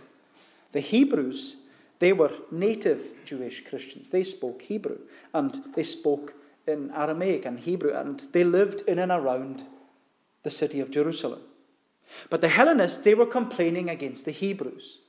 The 0.72 0.79
Hebrews, 0.79 1.58
they 2.00 2.13
were 2.13 2.32
native 2.51 3.03
Jewish 3.25 3.63
Christians. 3.65 4.10
They 4.10 4.24
spoke 4.24 4.62
Hebrew, 4.63 5.00
and 5.34 5.62
they 5.75 5.84
spoke 5.84 6.34
in 6.65 6.91
Aramaic 6.91 7.46
and 7.46 7.60
Hebrew, 7.60 7.94
and 7.94 8.20
they 8.32 8.44
lived 8.44 8.82
in 8.88 9.00
and 9.00 9.12
around 9.12 9.63
the 10.44 10.50
city 10.50 10.79
of 10.79 10.91
Jerusalem. 10.91 11.41
But 12.29 12.41
the 12.41 12.50
Hellenists, 12.50 13.00
they 13.00 13.13
were 13.13 13.25
complaining 13.25 13.89
against 13.89 14.25
the 14.25 14.32
Hebrews 14.32 15.00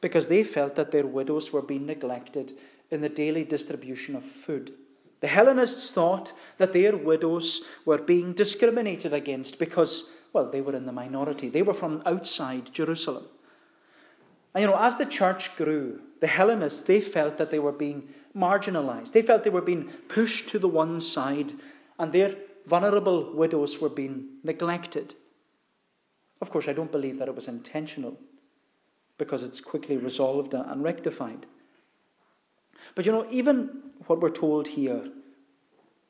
because 0.00 0.28
they 0.28 0.44
felt 0.44 0.74
that 0.76 0.90
their 0.90 1.06
widows 1.06 1.52
were 1.52 1.62
being 1.62 1.86
neglected 1.86 2.54
in 2.90 3.00
the 3.00 3.08
daily 3.08 3.44
distribution 3.44 4.16
of 4.16 4.24
food. 4.24 4.72
The 5.20 5.28
Hellenists 5.28 5.92
thought 5.92 6.32
that 6.56 6.72
their 6.72 6.96
widows 6.96 7.62
were 7.84 7.98
being 7.98 8.32
discriminated 8.32 9.12
against 9.12 9.58
because, 9.58 10.10
well, 10.32 10.50
they 10.50 10.62
were 10.62 10.74
in 10.74 10.86
the 10.86 10.92
minority. 10.92 11.48
They 11.48 11.62
were 11.62 11.74
from 11.74 12.02
outside 12.06 12.72
Jerusalem. 12.72 13.26
And 14.54 14.62
you 14.62 14.68
know, 14.68 14.76
as 14.78 14.96
the 14.96 15.06
church 15.06 15.56
grew, 15.56 16.00
the 16.20 16.26
Hellenists, 16.26 16.80
they 16.80 17.00
felt 17.00 17.38
that 17.38 17.50
they 17.50 17.58
were 17.58 17.72
being 17.72 18.08
marginalized. 18.36 19.12
They 19.12 19.22
felt 19.22 19.44
they 19.44 19.50
were 19.50 19.60
being 19.60 19.84
pushed 20.08 20.48
to 20.50 20.58
the 20.58 20.68
one 20.68 21.00
side, 21.00 21.52
and 21.98 22.12
their 22.12 22.34
vulnerable 22.66 23.32
widows 23.34 23.80
were 23.80 23.88
being 23.88 24.28
neglected. 24.42 25.14
Of 26.40 26.50
course, 26.50 26.68
I 26.68 26.72
don't 26.72 26.92
believe 26.92 27.18
that 27.18 27.28
it 27.28 27.34
was 27.34 27.48
intentional 27.48 28.18
because 29.18 29.42
it's 29.42 29.60
quickly 29.60 29.96
resolved 29.96 30.54
and 30.54 30.82
rectified. 30.82 31.46
But 32.94 33.04
you 33.06 33.12
know, 33.12 33.26
even 33.30 33.82
what 34.06 34.20
we're 34.20 34.30
told 34.30 34.68
here, 34.68 35.04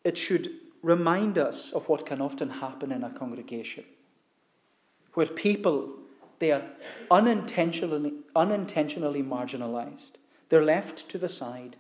it 0.05 0.17
should 0.17 0.53
remind 0.83 1.37
us 1.37 1.73
of 1.73 1.89
what 1.89 2.07
can 2.07 2.21
often 2.21 2.49
happen 2.49 2.93
in 2.93 3.05
a 3.05 3.11
congregation 3.11 3.85
where 5.15 5.27
people 5.27 5.93
they 6.41 6.51
are 6.51 6.65
unintentionally, 7.11 8.15
unintentionally 8.35 9.23
marginalized. 9.23 10.13
They're 10.49 10.65
left 10.65 11.09
to 11.11 11.19
the 11.19 11.29
side. 11.29 11.77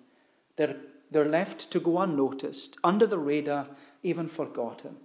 They're, 0.56 0.76
they're 1.10 1.28
left 1.28 1.70
to 1.72 1.80
go 1.80 1.98
unnoticed, 1.98 2.76
under 2.84 3.06
the 3.06 3.18
radar, 3.18 3.66
even 4.02 4.28
forgotten. 4.28 4.96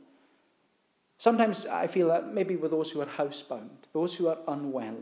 Sometimes 1.18 1.66
I 1.66 1.88
feel 1.88 2.10
that 2.10 2.34
maybe 2.34 2.58
with 2.58 2.72
those 2.72 2.92
who 2.92 3.02
are 3.02 3.06
housebound, 3.06 3.88
those 3.94 4.16
who 4.16 4.28
are 4.28 4.38
unwell, 4.48 4.98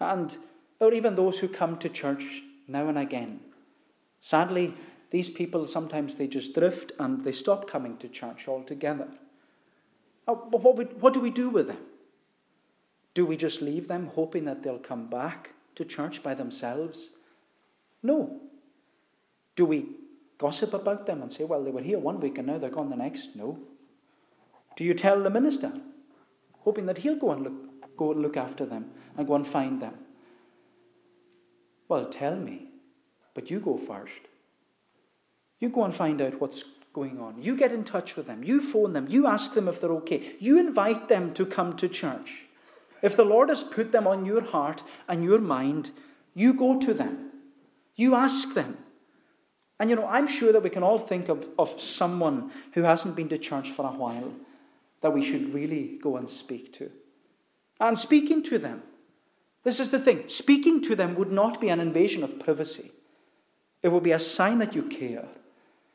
and 0.00 0.36
or 0.80 0.92
even 0.92 1.14
those 1.14 1.38
who 1.38 1.46
come 1.46 1.78
to 1.78 1.88
church 1.88 2.42
now 2.66 2.88
and 2.88 2.98
again. 2.98 3.40
Sadly, 4.20 4.74
these 5.10 5.30
people 5.30 5.66
sometimes 5.66 6.16
they 6.16 6.26
just 6.26 6.54
drift 6.54 6.92
and 6.98 7.22
they 7.22 7.32
stop 7.32 7.68
coming 7.68 7.98
to 7.98 8.08
church 8.08 8.48
altogether. 8.48 9.08
Uh, 10.26 10.34
but 10.34 10.62
what, 10.62 10.96
what 10.96 11.12
do 11.12 11.20
we 11.20 11.30
do 11.30 11.50
with 11.50 11.66
them? 11.66 11.78
Do 13.14 13.26
we 13.26 13.36
just 13.36 13.60
leave 13.60 13.88
them 13.88 14.10
hoping 14.14 14.44
that 14.46 14.62
they'll 14.62 14.78
come 14.78 15.06
back 15.06 15.50
to 15.74 15.84
church 15.84 16.22
by 16.22 16.34
themselves? 16.34 17.10
No. 18.02 18.40
Do 19.54 19.66
we 19.66 19.86
gossip 20.38 20.74
about 20.74 21.06
them 21.06 21.22
and 21.22 21.32
say, 21.32 21.44
well, 21.44 21.62
they 21.62 21.70
were 21.70 21.82
here 21.82 21.98
one 21.98 22.20
week 22.20 22.38
and 22.38 22.46
now 22.46 22.58
they're 22.58 22.70
gone 22.70 22.90
the 22.90 22.96
next? 22.96 23.36
No. 23.36 23.58
Do 24.76 24.84
you 24.84 24.94
tell 24.94 25.22
the 25.22 25.30
minister, 25.30 25.72
hoping 26.60 26.86
that 26.86 26.98
he'll 26.98 27.16
go 27.16 27.32
and 27.32 27.42
look, 27.42 27.96
go 27.96 28.12
and 28.12 28.22
look 28.22 28.36
after 28.36 28.64
them 28.64 28.90
and 29.16 29.26
go 29.26 29.34
and 29.34 29.46
find 29.46 29.80
them? 29.80 29.94
Well, 31.88 32.06
tell 32.06 32.36
me, 32.36 32.68
but 33.34 33.50
you 33.50 33.60
go 33.60 33.76
first. 33.76 34.20
You 35.58 35.68
go 35.68 35.84
and 35.84 35.94
find 35.94 36.20
out 36.22 36.40
what's 36.40 36.64
going 36.92 37.20
on. 37.20 37.42
You 37.42 37.54
get 37.54 37.72
in 37.72 37.84
touch 37.84 38.16
with 38.16 38.26
them. 38.26 38.42
You 38.42 38.60
phone 38.62 38.94
them. 38.94 39.06
You 39.08 39.26
ask 39.26 39.54
them 39.54 39.68
if 39.68 39.80
they're 39.80 39.92
okay. 39.92 40.34
You 40.40 40.58
invite 40.58 41.08
them 41.08 41.34
to 41.34 41.46
come 41.46 41.76
to 41.76 41.88
church. 41.88 42.44
If 43.02 43.16
the 43.16 43.24
Lord 43.24 43.48
has 43.48 43.62
put 43.62 43.92
them 43.92 44.06
on 44.06 44.24
your 44.24 44.42
heart 44.42 44.82
and 45.08 45.24
your 45.24 45.40
mind, 45.40 45.90
you 46.34 46.54
go 46.54 46.78
to 46.78 46.94
them. 46.94 47.30
You 47.96 48.14
ask 48.14 48.54
them. 48.54 48.78
And 49.78 49.90
you 49.90 49.96
know, 49.96 50.06
I'm 50.06 50.28
sure 50.28 50.52
that 50.52 50.62
we 50.62 50.70
can 50.70 50.84
all 50.84 50.98
think 50.98 51.28
of, 51.28 51.48
of 51.58 51.80
someone 51.80 52.52
who 52.74 52.82
hasn't 52.82 53.16
been 53.16 53.28
to 53.30 53.38
church 53.38 53.70
for 53.72 53.84
a 53.84 53.92
while 53.92 54.32
that 55.00 55.12
we 55.12 55.22
should 55.22 55.52
really 55.52 55.98
go 56.00 56.16
and 56.16 56.30
speak 56.30 56.72
to. 56.74 56.90
And 57.80 57.98
speaking 57.98 58.44
to 58.44 58.58
them, 58.58 58.84
this 59.64 59.80
is 59.80 59.90
the 59.90 59.98
thing 59.98 60.24
speaking 60.28 60.80
to 60.82 60.94
them 60.94 61.14
would 61.16 61.32
not 61.32 61.60
be 61.60 61.68
an 61.68 61.80
invasion 61.80 62.22
of 62.22 62.38
privacy, 62.38 62.92
it 63.82 63.88
will 63.88 64.00
be 64.00 64.12
a 64.12 64.20
sign 64.20 64.58
that 64.58 64.74
you 64.74 64.84
care. 64.84 65.26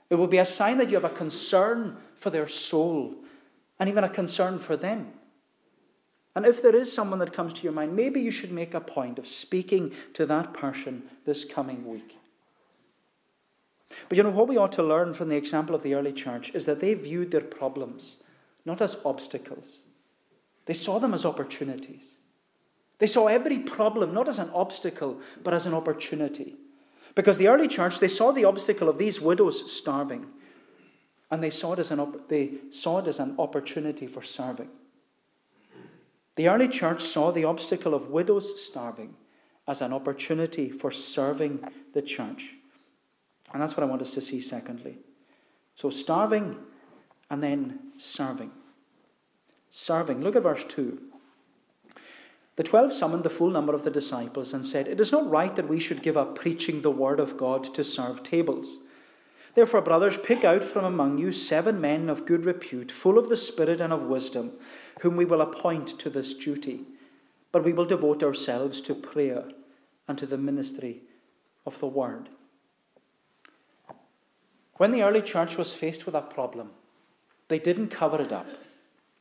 It 0.10 0.16
will 0.16 0.28
be 0.28 0.38
a 0.38 0.46
sign 0.46 0.78
that 0.78 0.90
you 0.90 0.96
have 0.96 1.04
a 1.04 1.10
concern 1.10 1.98
for 2.16 2.30
their 2.30 2.48
soul 2.48 3.16
and 3.78 3.90
even 3.90 4.06
a 4.06 4.10
concern 4.10 4.58
for 4.58 4.78
them. 4.78 5.14
And 6.38 6.46
if 6.46 6.62
there 6.62 6.75
is 6.75 6.94
someone 6.94 7.17
that 7.17 7.34
comes 7.34 7.51
to 7.56 7.63
your 7.63 7.74
mind, 7.74 7.96
maybe 7.96 8.22
you 8.22 8.29
should 8.29 8.51
make 8.51 8.75
a 8.75 8.79
point 8.79 9.17
of 9.17 9.27
speaking 9.27 9.91
to 10.13 10.24
that 10.27 10.53
person 10.53 11.01
this 11.25 11.44
coming 11.44 11.84
week. 11.84 12.15
But 14.08 14.20
you 14.20 14.24
know, 14.24 14.29
what 14.29 14.48
we 14.48 14.56
ought 14.56 14.74
to 14.74 14.84
learn 14.84 15.15
from 15.15 15.29
the 15.29 15.36
example 15.36 15.74
of 15.74 15.82
the 15.82 15.96
early 15.96 16.13
church 16.13 16.51
is 16.53 16.67
that 16.67 16.79
they 16.79 16.94
viewed 16.94 17.32
their 17.32 17.41
problems 17.41 18.17
not 18.65 18.84
as 18.84 19.00
obstacles, 19.03 19.79
they 20.67 20.75
saw 20.75 21.00
them 21.00 21.15
as 21.15 21.25
opportunities. 21.25 22.17
They 23.00 23.08
saw 23.08 23.25
every 23.25 23.58
problem 23.58 24.13
not 24.13 24.29
as 24.29 24.38
an 24.38 24.51
obstacle, 24.53 25.20
but 25.44 25.56
as 25.56 25.65
an 25.65 25.74
opportunity. 25.74 26.53
Because 27.15 27.39
the 27.39 27.48
early 27.48 27.67
church, 27.67 27.98
they 27.98 28.08
saw 28.08 28.32
the 28.32 28.46
obstacle 28.46 28.89
of 28.89 29.00
these 29.00 29.20
widows 29.20 29.74
starving, 29.75 30.27
and 31.32 31.41
they 31.41 31.50
saw 31.50 31.74
it 31.74 31.79
as 31.79 31.89
an, 31.89 32.00
op- 32.00 32.29
they 32.29 32.60
saw 32.70 33.00
it 33.00 33.08
as 33.08 33.17
an 33.17 33.34
opportunity 33.39 34.06
for 34.06 34.22
serving. 34.22 34.70
The 36.38 36.48
early 36.48 36.67
church 36.67 37.01
saw 37.01 37.32
the 37.32 37.44
obstacle 37.44 37.94
of 37.94 38.10
widows 38.10 38.63
starving 38.63 39.15
as 39.67 39.82
an 39.82 39.91
opportunity 39.91 40.70
for 40.70 40.91
serving 40.91 41.63
the 41.94 42.01
church. 42.01 42.53
And 43.53 43.62
that's 43.62 43.75
what 43.75 43.84
I 43.84 43.88
want 43.88 44.01
us 44.03 44.12
to 44.12 44.22
see, 44.22 44.39
secondly. 44.39 45.00
So, 45.75 45.89
starving 45.89 46.56
and 47.29 47.44
then 47.44 47.79
serving. 47.98 48.51
Serving. 49.70 50.22
Look 50.22 50.36
at 50.36 50.44
verse 50.44 50.63
2. 50.63 51.01
The 52.56 52.63
twelve 52.63 52.94
summoned 52.94 53.24
the 53.24 53.29
full 53.29 53.51
number 53.51 53.75
of 53.75 53.84
the 53.84 53.91
disciples 53.91 54.53
and 54.53 54.65
said, 54.65 54.88
It 54.88 55.00
is 55.00 55.12
not 55.12 55.29
right 55.29 55.56
that 55.56 55.67
we 55.67 55.79
should 55.79 56.01
give 56.01 56.17
up 56.17 56.36
preaching 56.36 56.82
the 56.82 56.91
word 56.91 57.20
of 57.20 57.38
God 57.38 57.72
to 57.75 57.84
serve 57.84 58.24
tables. 58.24 58.79
Therefore, 59.53 59.82
brothers, 59.82 60.17
pick 60.17 60.44
out 60.44 60.63
from 60.63 60.86
among 60.86 61.17
you 61.17 61.32
seven 61.32 61.82
men 61.82 62.10
of 62.10 62.25
good 62.25 62.46
repute, 62.46 62.91
full 62.91 63.17
of 63.17 63.29
the 63.29 63.38
Spirit 63.38 63.82
and 63.82 63.94
of 63.94 64.03
wisdom, 64.03 64.53
whom 65.01 65.16
we 65.16 65.25
will 65.25 65.42
appoint 65.42 66.00
to 66.00 66.10
this 66.10 66.34
duty. 66.34 66.82
But 67.51 67.63
we 67.63 67.74
will 67.74 67.86
devote 67.86 68.24
ourselves 68.24 68.82
to 68.82 68.96
prayer 68.96 69.46
and 70.08 70.18
to 70.18 70.25
the 70.25 70.38
ministry 70.38 71.01
of 71.66 71.80
the 71.80 71.88
word. 71.88 72.30
When 74.75 74.92
the 74.92 75.04
early 75.04 75.22
church 75.22 75.58
was 75.58 75.74
faced 75.74 76.06
with 76.06 76.16
a 76.16 76.22
problem, 76.22 76.72
they 77.48 77.60
didn't 77.60 77.89
cover 77.89 78.22
it 78.22 78.32
up. 78.32 78.48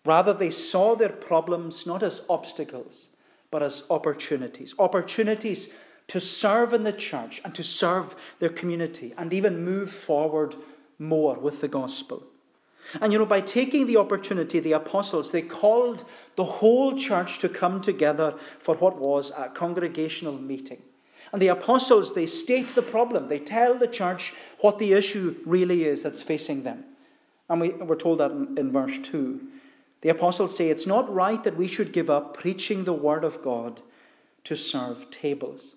Rather, 0.05 0.33
they 0.33 0.51
saw 0.51 0.95
their 0.95 1.09
problems 1.09 1.87
not 1.87 2.03
as 2.03 2.25
obstacles, 2.29 3.11
but 3.51 3.63
as 3.63 3.85
opportunities. 3.91 4.75
Opportunities 4.79 5.75
to 6.09 6.21
serve 6.21 6.73
in 6.73 6.85
the 6.85 6.93
church 6.93 7.41
and 7.45 7.55
to 7.55 7.65
serve 7.65 8.15
their 8.39 8.49
community 8.49 9.13
and 9.19 9.33
even 9.33 9.65
move 9.65 9.91
forward 9.91 10.55
more 10.99 11.35
with 11.35 11.61
the 11.61 11.69
gospel. 11.69 12.23
And 13.01 13.13
you 13.13 13.19
know, 13.19 13.27
by 13.27 13.41
taking 13.41 13.87
the 13.87 13.97
opportunity, 13.97 14.61
the 14.61 14.73
apostles, 14.73 15.33
they 15.33 15.43
called 15.43 16.05
the 16.37 16.45
whole 16.45 16.97
church 16.97 17.39
to 17.41 17.49
come 17.49 17.81
together 17.81 18.35
for 18.59 18.77
what 18.77 18.99
was 18.99 19.33
a 19.37 19.49
congregational 19.49 20.39
meeting. 20.39 20.83
And 21.33 21.43
the 21.43 21.49
apostles, 21.49 22.15
they 22.15 22.27
state 22.27 22.75
the 22.75 22.83
problem. 22.83 23.29
They 23.29 23.41
tell 23.41 23.77
the 23.77 23.89
church 23.89 24.33
what 24.61 24.79
the 24.79 24.93
issue 24.93 25.37
really 25.45 25.85
is 25.85 26.03
that's 26.03 26.23
facing 26.23 26.63
them. 26.63 26.85
And 27.49 27.61
we, 27.61 27.71
we're 27.71 27.97
told 27.97 28.19
that 28.19 28.31
in, 28.31 28.57
in 28.57 28.73
verse 28.73 28.99
2. 28.99 29.41
The 30.03 30.09
apostles 30.11 30.57
say, 30.57 30.71
It's 30.71 30.87
not 30.87 31.13
right 31.13 31.43
that 31.43 31.57
we 31.57 31.67
should 31.67 31.93
give 31.93 32.11
up 32.11 32.37
preaching 32.37 32.85
the 32.85 32.93
word 32.93 33.25
of 33.25 33.43
God 33.43 33.83
to 34.45 34.55
serve 34.55 35.11
tables. 35.11 35.75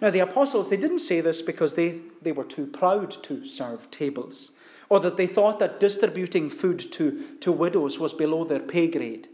Now, 0.00 0.10
the 0.10 0.20
apostles, 0.20 0.70
they 0.70 0.76
didn't 0.76 1.00
say 1.00 1.20
this 1.20 1.42
because 1.42 1.74
they, 1.74 2.00
they 2.22 2.32
were 2.32 2.44
too 2.44 2.66
proud 2.66 3.10
to 3.24 3.44
serve 3.44 3.90
tables, 3.90 4.52
or 4.94 5.00
that 5.00 5.16
they 5.16 5.26
thought 5.26 5.58
that 5.58 5.80
distributing 5.80 6.48
food 6.48 6.78
to, 6.92 7.20
to 7.40 7.50
widows 7.50 7.98
was 7.98 8.14
below 8.14 8.44
their 8.44 8.60
pay 8.60 8.86
grade. 8.86 9.26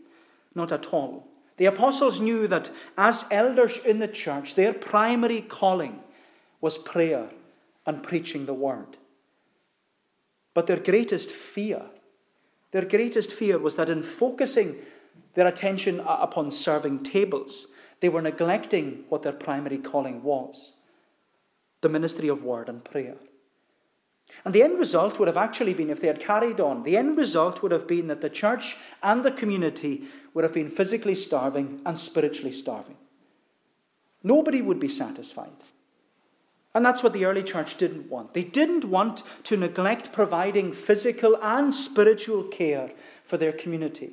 Not 0.55 0.73
at 0.73 0.87
all. 0.87 1.29
The 1.59 1.67
apostles 1.67 2.19
knew 2.19 2.47
that 2.47 2.71
as 2.97 3.27
elders 3.31 3.77
in 3.85 3.99
the 3.99 4.09
church, 4.09 4.55
their 4.55 4.73
primary 4.73 5.43
calling 5.43 6.01
was 6.63 6.79
prayer 6.79 7.29
and 7.85 8.03
preaching 8.03 8.47
the 8.47 8.55
word. 8.55 8.97
But 10.55 10.67
their 10.67 10.81
greatest 10.81 11.31
fear, 11.31 11.83
their 12.71 12.87
greatest 12.87 13.31
fear 13.31 13.59
was 13.59 13.77
that 13.77 13.91
in 13.91 14.03
focusing 14.03 14.77
their 15.35 15.47
attention 15.47 16.01
upon 16.07 16.53
serving 16.53 17.03
tables, 17.03 17.67
they 18.01 18.09
were 18.09 18.23
neglecting 18.23 19.05
what 19.11 19.21
their 19.21 19.35
primary 19.35 19.77
calling 19.77 20.23
was 20.23 20.73
the 21.83 21.91
ministry 21.91 22.29
of 22.29 22.45
word 22.45 22.71
and 22.71 22.83
prayer. 22.83 23.17
And 24.45 24.55
the 24.55 24.63
end 24.63 24.79
result 24.79 25.19
would 25.19 25.29
have 25.29 25.37
actually 25.37 25.75
been, 25.75 25.91
if 25.91 26.01
they 26.01 26.07
had 26.07 26.21
carried 26.21 26.61
on, 26.61 26.83
the 26.83 26.97
end 26.97 27.19
result 27.19 27.63
would 27.63 27.73
have 27.73 27.87
been 27.87 28.07
that 28.09 28.21
the 28.21 28.31
church 28.31 28.77
and 29.03 29.25
the 29.25 29.31
community 29.31 30.05
would 30.33 30.45
have 30.45 30.55
been 30.55 30.71
physically 30.71 31.15
starving 31.15 31.81
and 31.85 31.99
spiritually 31.99 32.53
starving. 32.53 32.97
Nobody 34.23 34.63
would 34.63 34.81
be 34.81 34.89
satisfied. 34.89 35.51
And 36.75 36.87
that's 36.87 37.03
what 37.03 37.13
the 37.13 37.25
early 37.25 37.43
church 37.43 37.77
didn't 37.77 38.09
want. 38.09 38.33
They 38.33 38.45
didn't 38.45 38.85
want 38.85 39.25
to 39.45 39.57
neglect 39.57 40.13
providing 40.13 40.73
physical 40.73 41.37
and 41.43 41.75
spiritual 41.75 42.45
care 42.45 42.91
for 43.25 43.37
their 43.37 43.53
community. 43.53 44.13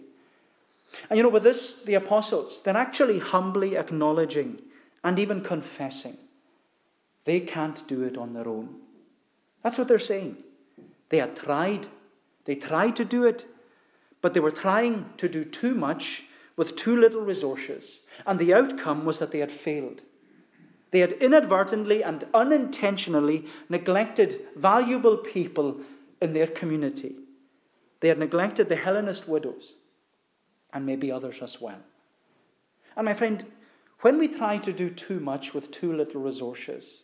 And 1.09 1.17
you 1.17 1.23
know, 1.23 1.29
with 1.29 1.43
this, 1.43 1.83
the 1.83 1.93
apostles, 1.93 2.61
they're 2.63 2.75
actually 2.75 3.19
humbly 3.19 3.77
acknowledging 3.77 4.61
and 5.03 5.19
even 5.19 5.41
confessing 5.41 6.17
they 7.27 7.41
can't 7.41 7.85
do 7.87 8.03
it 8.03 8.17
on 8.17 8.33
their 8.33 8.47
own. 8.47 8.73
That's 9.67 9.77
what 9.77 9.89
they're 9.89 9.99
saying. 9.99 10.37
They 11.09 11.17
had 11.17 11.35
tried, 11.35 11.89
they 12.45 12.55
tried 12.55 12.95
to 12.95 13.03
do 13.03 13.25
it, 13.25 13.45
but 14.21 14.33
they 14.33 14.39
were 14.39 14.49
trying 14.49 15.09
to 15.17 15.27
do 15.27 15.43
too 15.43 15.75
much 15.75 16.23
with 16.55 16.77
too 16.77 16.95
little 16.95 17.19
resources. 17.19 17.99
And 18.25 18.39
the 18.39 18.53
outcome 18.53 19.03
was 19.03 19.19
that 19.19 19.31
they 19.31 19.39
had 19.39 19.51
failed. 19.51 20.03
They 20.91 20.99
had 20.99 21.11
inadvertently 21.11 22.01
and 22.01 22.23
unintentionally 22.33 23.45
neglected 23.67 24.39
valuable 24.55 25.17
people 25.17 25.81
in 26.21 26.31
their 26.31 26.47
community. 26.47 27.17
They 27.99 28.07
had 28.07 28.19
neglected 28.19 28.69
the 28.69 28.77
Hellenist 28.77 29.27
widows 29.27 29.73
and 30.71 30.85
maybe 30.85 31.11
others 31.11 31.41
as 31.41 31.59
well. 31.59 31.81
And 32.95 33.03
my 33.03 33.13
friend, 33.13 33.45
when 33.99 34.17
we 34.17 34.29
try 34.29 34.59
to 34.59 34.71
do 34.71 34.89
too 34.89 35.19
much 35.19 35.53
with 35.53 35.71
too 35.71 35.91
little 35.91 36.21
resources, 36.21 37.01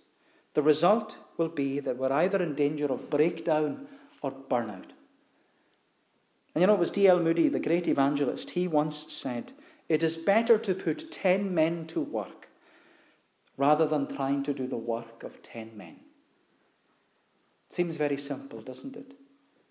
the 0.54 0.62
result 0.62 1.18
will 1.38 1.50
be 1.50 1.80
that 1.80 1.98
we're 1.98 2.12
either 2.12 2.42
in 2.42 2.56
danger 2.56 2.86
of 2.86 3.10
breakdown 3.10 3.88
or 4.22 4.32
burnout. 4.32 4.92
And 6.54 6.62
you 6.62 6.68
know, 6.68 6.76
it 6.76 6.80
was 6.80 6.92
D.L. 6.92 7.20
Moody, 7.20 7.50
the 7.50 7.60
great 7.60 7.88
evangelist, 7.88 8.52
he 8.52 8.68
once 8.68 9.12
said, 9.12 9.54
It 9.90 10.04
is 10.04 10.18
better 10.18 10.58
to 10.60 10.76
put 10.76 11.12
ten 11.12 11.54
men 11.54 11.88
to 11.88 12.00
work 12.00 12.50
rather 13.58 13.88
than 13.88 14.08
trying 14.08 14.44
to 14.44 14.54
do 14.54 14.68
the 14.68 14.78
work 14.78 15.24
of 15.24 15.42
ten 15.42 15.76
men. 15.76 15.98
Seems 17.70 17.96
very 17.96 18.18
simple, 18.18 18.62
doesn't 18.62 18.96
it? 18.96 19.14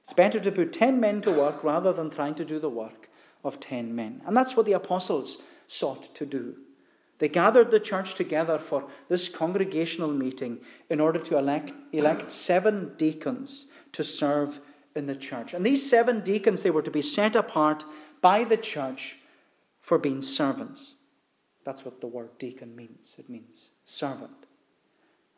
It's 0.02 0.12
better 0.12 0.40
to 0.40 0.50
put 0.50 0.72
ten 0.72 0.98
men 0.98 1.20
to 1.22 1.30
work 1.30 1.62
rather 1.62 1.92
than 1.92 2.10
trying 2.10 2.34
to 2.34 2.44
do 2.44 2.58
the 2.58 2.68
work 2.68 3.08
of 3.44 3.60
ten 3.60 3.94
men. 3.94 4.22
And 4.26 4.36
that's 4.36 4.56
what 4.56 4.66
the 4.66 4.72
apostles 4.72 5.38
sought 5.68 6.12
to 6.16 6.26
do. 6.26 6.56
They 7.22 7.28
gathered 7.28 7.70
the 7.70 7.78
church 7.78 8.16
together 8.16 8.58
for 8.58 8.88
this 9.08 9.28
congregational 9.28 10.10
meeting 10.10 10.58
in 10.90 10.98
order 10.98 11.20
to 11.20 11.38
elect, 11.38 11.72
elect 11.92 12.32
seven 12.32 12.94
deacons 12.96 13.66
to 13.92 14.02
serve 14.02 14.58
in 14.96 15.06
the 15.06 15.14
church. 15.14 15.54
And 15.54 15.64
these 15.64 15.88
seven 15.88 16.22
deacons, 16.22 16.64
they 16.64 16.72
were 16.72 16.82
to 16.82 16.90
be 16.90 17.00
set 17.00 17.36
apart 17.36 17.84
by 18.20 18.42
the 18.42 18.56
church 18.56 19.18
for 19.80 19.98
being 19.98 20.20
servants. 20.20 20.96
That's 21.62 21.84
what 21.84 22.00
the 22.00 22.08
word 22.08 22.30
deacon 22.40 22.74
means. 22.74 23.14
It 23.16 23.30
means 23.30 23.70
servant. 23.84 24.48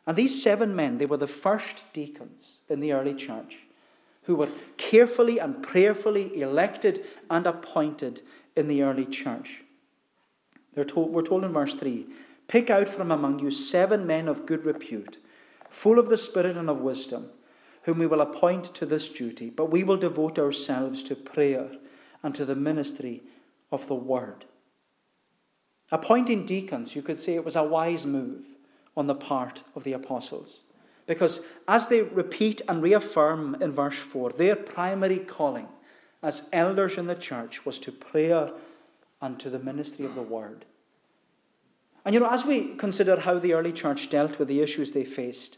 And 0.07 0.17
these 0.17 0.41
seven 0.41 0.75
men, 0.75 0.97
they 0.97 1.05
were 1.05 1.17
the 1.17 1.27
first 1.27 1.83
deacons 1.93 2.61
in 2.67 2.79
the 2.79 2.93
early 2.93 3.13
church 3.13 3.59
who 4.23 4.35
were 4.35 4.49
carefully 4.77 5.37
and 5.37 5.61
prayerfully 5.61 6.41
elected 6.41 7.05
and 7.29 7.45
appointed 7.45 8.23
in 8.55 8.69
the 8.69 8.81
early 8.81 9.05
church. 9.05 9.61
Told, 10.83 11.11
we're 11.11 11.21
told 11.21 11.43
in 11.43 11.53
verse 11.53 11.73
3 11.73 12.05
Pick 12.47 12.69
out 12.69 12.89
from 12.89 13.11
among 13.11 13.39
you 13.39 13.49
seven 13.49 14.05
men 14.05 14.27
of 14.27 14.45
good 14.45 14.65
repute, 14.65 15.17
full 15.69 15.97
of 15.97 16.09
the 16.09 16.17
Spirit 16.17 16.57
and 16.57 16.69
of 16.69 16.81
wisdom, 16.81 17.29
whom 17.83 17.99
we 17.99 18.07
will 18.07 18.21
appoint 18.21 18.65
to 18.75 18.85
this 18.85 19.07
duty, 19.07 19.49
but 19.49 19.71
we 19.71 19.83
will 19.83 19.97
devote 19.97 20.37
ourselves 20.37 21.01
to 21.03 21.15
prayer 21.15 21.69
and 22.21 22.35
to 22.35 22.45
the 22.45 22.55
ministry 22.55 23.23
of 23.71 23.87
the 23.87 23.95
word. 23.95 24.45
Appointing 25.91 26.45
deacons, 26.45 26.95
you 26.95 27.01
could 27.01 27.19
say 27.19 27.35
it 27.35 27.45
was 27.45 27.55
a 27.55 27.63
wise 27.63 28.05
move 28.05 28.45
on 28.97 29.07
the 29.07 29.15
part 29.15 29.63
of 29.75 29.83
the 29.83 29.93
apostles. 29.93 30.63
Because 31.07 31.45
as 31.67 31.87
they 31.87 32.01
repeat 32.01 32.61
and 32.67 32.81
reaffirm 32.81 33.55
in 33.61 33.71
verse 33.71 33.97
4, 33.97 34.31
their 34.31 34.55
primary 34.55 35.19
calling 35.19 35.67
as 36.23 36.49
elders 36.51 36.97
in 36.97 37.05
the 37.05 37.15
church 37.15 37.65
was 37.65 37.77
to 37.79 37.91
prayer 37.91 38.51
and 39.21 39.39
to 39.39 39.49
the 39.49 39.59
ministry 39.59 40.05
of 40.05 40.15
the 40.15 40.21
word. 40.21 40.65
And 42.03 42.13
you 42.13 42.19
know, 42.19 42.29
as 42.29 42.45
we 42.45 42.75
consider 42.75 43.19
how 43.19 43.39
the 43.39 43.53
early 43.53 43.73
church 43.73 44.09
dealt 44.09 44.37
with 44.37 44.47
the 44.47 44.61
issues 44.61 44.91
they 44.91 45.05
faced, 45.05 45.57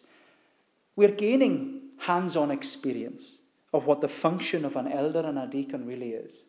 we're 0.95 1.11
gaining 1.11 1.81
hands 1.99 2.35
on 2.35 2.51
experience 2.51 3.39
of 3.73 3.85
what 3.85 4.01
the 4.01 4.07
function 4.07 4.63
of 4.63 4.75
an 4.75 4.91
elder 4.91 5.19
and 5.19 5.37
a 5.37 5.47
deacon 5.47 5.85
really 5.85 6.11
is. 6.11 6.43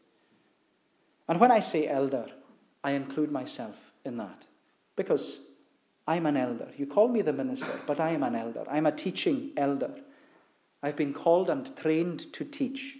And 1.29 1.41
when 1.41 1.51
I 1.51 1.61
say 1.61 1.89
elder, 1.89 2.27
I 2.85 2.93
include 2.93 3.33
myself 3.33 3.77
in 4.05 4.17
that 4.19 4.47
because 4.97 5.41
I'm 6.07 6.27
an 6.27 6.37
elder. 6.37 6.69
You 6.77 6.87
call 6.87 7.09
me 7.09 7.21
the 7.23 7.33
minister, 7.33 7.81
but 7.87 8.01
I 8.01 8.11
am 8.11 8.23
an 8.23 8.35
elder. 8.35 8.65
I'm 8.71 8.87
a 8.87 8.93
teaching 8.93 9.51
elder. 9.57 9.91
I've 10.83 10.97
been 10.97 11.13
called 11.13 11.51
and 11.51 11.77
trained 11.77 12.33
to 12.33 12.45
teach. 12.45 12.99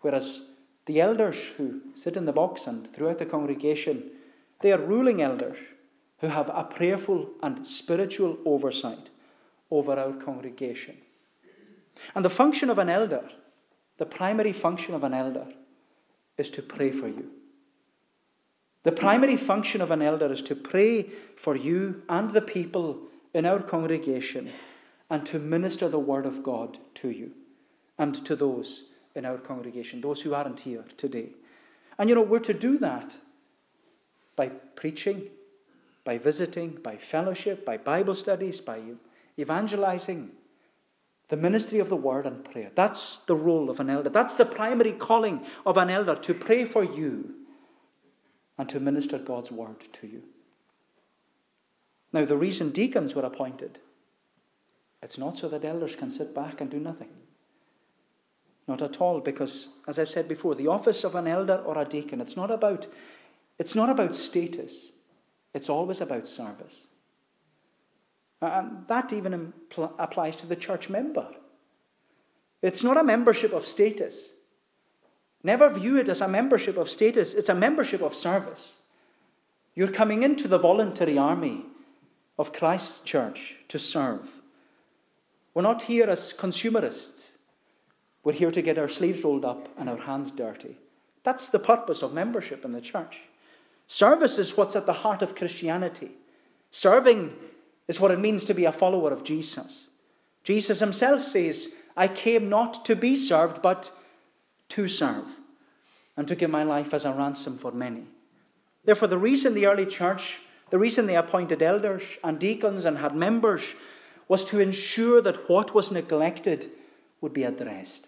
Whereas 0.00 0.49
the 0.86 1.00
elders 1.00 1.44
who 1.56 1.80
sit 1.94 2.16
in 2.16 2.24
the 2.24 2.32
box 2.32 2.66
and 2.66 2.92
throughout 2.92 3.18
the 3.18 3.26
congregation, 3.26 4.10
they 4.60 4.72
are 4.72 4.78
ruling 4.78 5.22
elders 5.22 5.58
who 6.18 6.28
have 6.28 6.50
a 6.52 6.64
prayerful 6.64 7.30
and 7.42 7.66
spiritual 7.66 8.38
oversight 8.44 9.10
over 9.70 9.92
our 9.98 10.12
congregation. 10.12 10.96
And 12.14 12.24
the 12.24 12.30
function 12.30 12.70
of 12.70 12.78
an 12.78 12.88
elder, 12.88 13.28
the 13.98 14.06
primary 14.06 14.52
function 14.52 14.94
of 14.94 15.04
an 15.04 15.14
elder, 15.14 15.46
is 16.36 16.50
to 16.50 16.62
pray 16.62 16.90
for 16.90 17.08
you. 17.08 17.30
The 18.82 18.92
primary 18.92 19.36
function 19.36 19.80
of 19.82 19.90
an 19.90 20.00
elder 20.00 20.32
is 20.32 20.40
to 20.42 20.56
pray 20.56 21.10
for 21.36 21.54
you 21.54 22.02
and 22.08 22.30
the 22.30 22.40
people 22.40 22.98
in 23.34 23.44
our 23.44 23.62
congregation 23.62 24.50
and 25.10 25.26
to 25.26 25.38
minister 25.38 25.88
the 25.88 25.98
word 25.98 26.24
of 26.24 26.42
God 26.42 26.78
to 26.94 27.10
you 27.10 27.32
and 27.98 28.14
to 28.24 28.34
those 28.34 28.84
in 29.14 29.24
our 29.24 29.38
congregation, 29.38 30.00
those 30.00 30.20
who 30.22 30.34
aren't 30.34 30.60
here 30.60 30.84
today. 30.96 31.30
And 31.98 32.08
you 32.08 32.14
know, 32.14 32.22
we're 32.22 32.38
to 32.40 32.54
do 32.54 32.78
that 32.78 33.16
by 34.36 34.48
preaching, 34.48 35.28
by 36.04 36.18
visiting, 36.18 36.78
by 36.82 36.96
fellowship, 36.96 37.64
by 37.64 37.76
Bible 37.76 38.14
studies, 38.14 38.60
by 38.60 38.80
evangelizing, 39.38 40.30
the 41.28 41.36
ministry 41.36 41.78
of 41.78 41.88
the 41.88 41.96
word 41.96 42.26
and 42.26 42.44
prayer. 42.44 42.70
That's 42.74 43.18
the 43.18 43.36
role 43.36 43.70
of 43.70 43.80
an 43.80 43.90
elder. 43.90 44.10
That's 44.10 44.34
the 44.34 44.44
primary 44.44 44.92
calling 44.92 45.44
of 45.64 45.76
an 45.76 45.90
elder 45.90 46.16
to 46.16 46.34
pray 46.34 46.64
for 46.64 46.82
you 46.82 47.34
and 48.58 48.68
to 48.68 48.80
minister 48.80 49.18
God's 49.18 49.52
word 49.52 49.84
to 49.92 50.06
you. 50.06 50.22
Now, 52.12 52.24
the 52.24 52.36
reason 52.36 52.70
deacons 52.70 53.14
were 53.14 53.24
appointed, 53.24 53.78
it's 55.02 55.16
not 55.16 55.36
so 55.38 55.48
that 55.48 55.64
elders 55.64 55.94
can 55.96 56.10
sit 56.10 56.34
back 56.34 56.60
and 56.60 56.70
do 56.70 56.78
nothing. 56.78 57.08
Not 58.70 58.82
at 58.82 59.00
all, 59.00 59.18
because, 59.18 59.66
as 59.88 59.98
I've 59.98 60.08
said 60.08 60.28
before, 60.28 60.54
the 60.54 60.68
office 60.68 61.02
of 61.02 61.16
an 61.16 61.26
elder 61.26 61.56
or 61.66 61.76
a 61.76 61.84
deacon, 61.84 62.20
it's 62.20 62.36
not 62.36 62.52
about, 62.52 62.86
it's 63.58 63.74
not 63.74 63.90
about 63.90 64.14
status. 64.14 64.92
It's 65.52 65.68
always 65.68 66.00
about 66.00 66.28
service. 66.28 66.84
And 68.40 68.86
that 68.86 69.12
even 69.12 69.52
impl- 69.72 69.90
applies 69.98 70.36
to 70.36 70.46
the 70.46 70.54
church 70.54 70.88
member. 70.88 71.26
It's 72.62 72.84
not 72.84 72.96
a 72.96 73.02
membership 73.02 73.52
of 73.52 73.66
status. 73.66 74.34
Never 75.42 75.68
view 75.68 75.96
it 75.98 76.08
as 76.08 76.20
a 76.20 76.28
membership 76.28 76.76
of 76.76 76.88
status, 76.88 77.34
it's 77.34 77.48
a 77.48 77.56
membership 77.56 78.02
of 78.02 78.14
service. 78.14 78.76
You're 79.74 79.88
coming 79.90 80.22
into 80.22 80.46
the 80.46 80.58
voluntary 80.60 81.18
army 81.18 81.64
of 82.38 82.52
Christ's 82.52 83.00
church 83.00 83.56
to 83.66 83.80
serve. 83.80 84.30
We're 85.54 85.62
not 85.62 85.82
here 85.82 86.08
as 86.08 86.32
consumerists. 86.32 87.32
We're 88.22 88.32
here 88.32 88.50
to 88.50 88.62
get 88.62 88.78
our 88.78 88.88
sleeves 88.88 89.24
rolled 89.24 89.44
up 89.44 89.68
and 89.78 89.88
our 89.88 89.96
hands 89.96 90.30
dirty. 90.30 90.76
That's 91.22 91.48
the 91.48 91.58
purpose 91.58 92.02
of 92.02 92.12
membership 92.12 92.64
in 92.64 92.72
the 92.72 92.80
church. 92.80 93.20
Service 93.86 94.38
is 94.38 94.56
what's 94.56 94.76
at 94.76 94.86
the 94.86 94.92
heart 94.92 95.22
of 95.22 95.34
Christianity. 95.34 96.12
Serving 96.70 97.34
is 97.88 98.00
what 98.00 98.10
it 98.10 98.20
means 98.20 98.44
to 98.44 98.54
be 98.54 98.64
a 98.64 98.72
follower 98.72 99.12
of 99.12 99.24
Jesus. 99.24 99.88
Jesus 100.44 100.80
himself 100.80 101.24
says, 101.24 101.74
I 101.96 102.08
came 102.08 102.48
not 102.48 102.84
to 102.84 102.94
be 102.94 103.16
served, 103.16 103.60
but 103.62 103.90
to 104.70 104.86
serve, 104.88 105.24
and 106.16 106.28
to 106.28 106.36
give 106.36 106.50
my 106.50 106.62
life 106.62 106.94
as 106.94 107.04
a 107.04 107.12
ransom 107.12 107.58
for 107.58 107.72
many. 107.72 108.04
Therefore, 108.84 109.08
the 109.08 109.18
reason 109.18 109.54
the 109.54 109.66
early 109.66 109.86
church, 109.86 110.38
the 110.70 110.78
reason 110.78 111.06
they 111.06 111.16
appointed 111.16 111.62
elders 111.62 112.16
and 112.22 112.38
deacons 112.38 112.84
and 112.84 112.98
had 112.98 113.14
members, 113.14 113.74
was 114.28 114.44
to 114.44 114.60
ensure 114.60 115.20
that 115.20 115.48
what 115.48 115.74
was 115.74 115.90
neglected 115.90 116.70
would 117.20 117.32
be 117.32 117.42
addressed, 117.42 118.06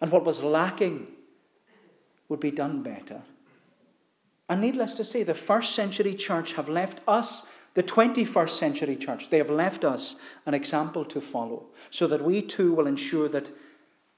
and 0.00 0.10
what 0.10 0.24
was 0.24 0.42
lacking 0.42 1.06
would 2.28 2.40
be 2.40 2.50
done 2.50 2.82
better. 2.82 3.22
And 4.48 4.60
needless 4.60 4.94
to 4.94 5.04
say, 5.04 5.22
the 5.22 5.34
first 5.34 5.74
century 5.74 6.14
church 6.14 6.54
have 6.54 6.68
left 6.68 7.00
us, 7.06 7.48
the 7.74 7.82
21st 7.82 8.50
century 8.50 8.96
church, 8.96 9.30
they 9.30 9.38
have 9.38 9.50
left 9.50 9.84
us 9.84 10.16
an 10.46 10.54
example 10.54 11.04
to 11.04 11.20
follow 11.20 11.66
so 11.90 12.06
that 12.06 12.24
we 12.24 12.42
too 12.42 12.72
will 12.72 12.86
ensure 12.86 13.28
that 13.28 13.50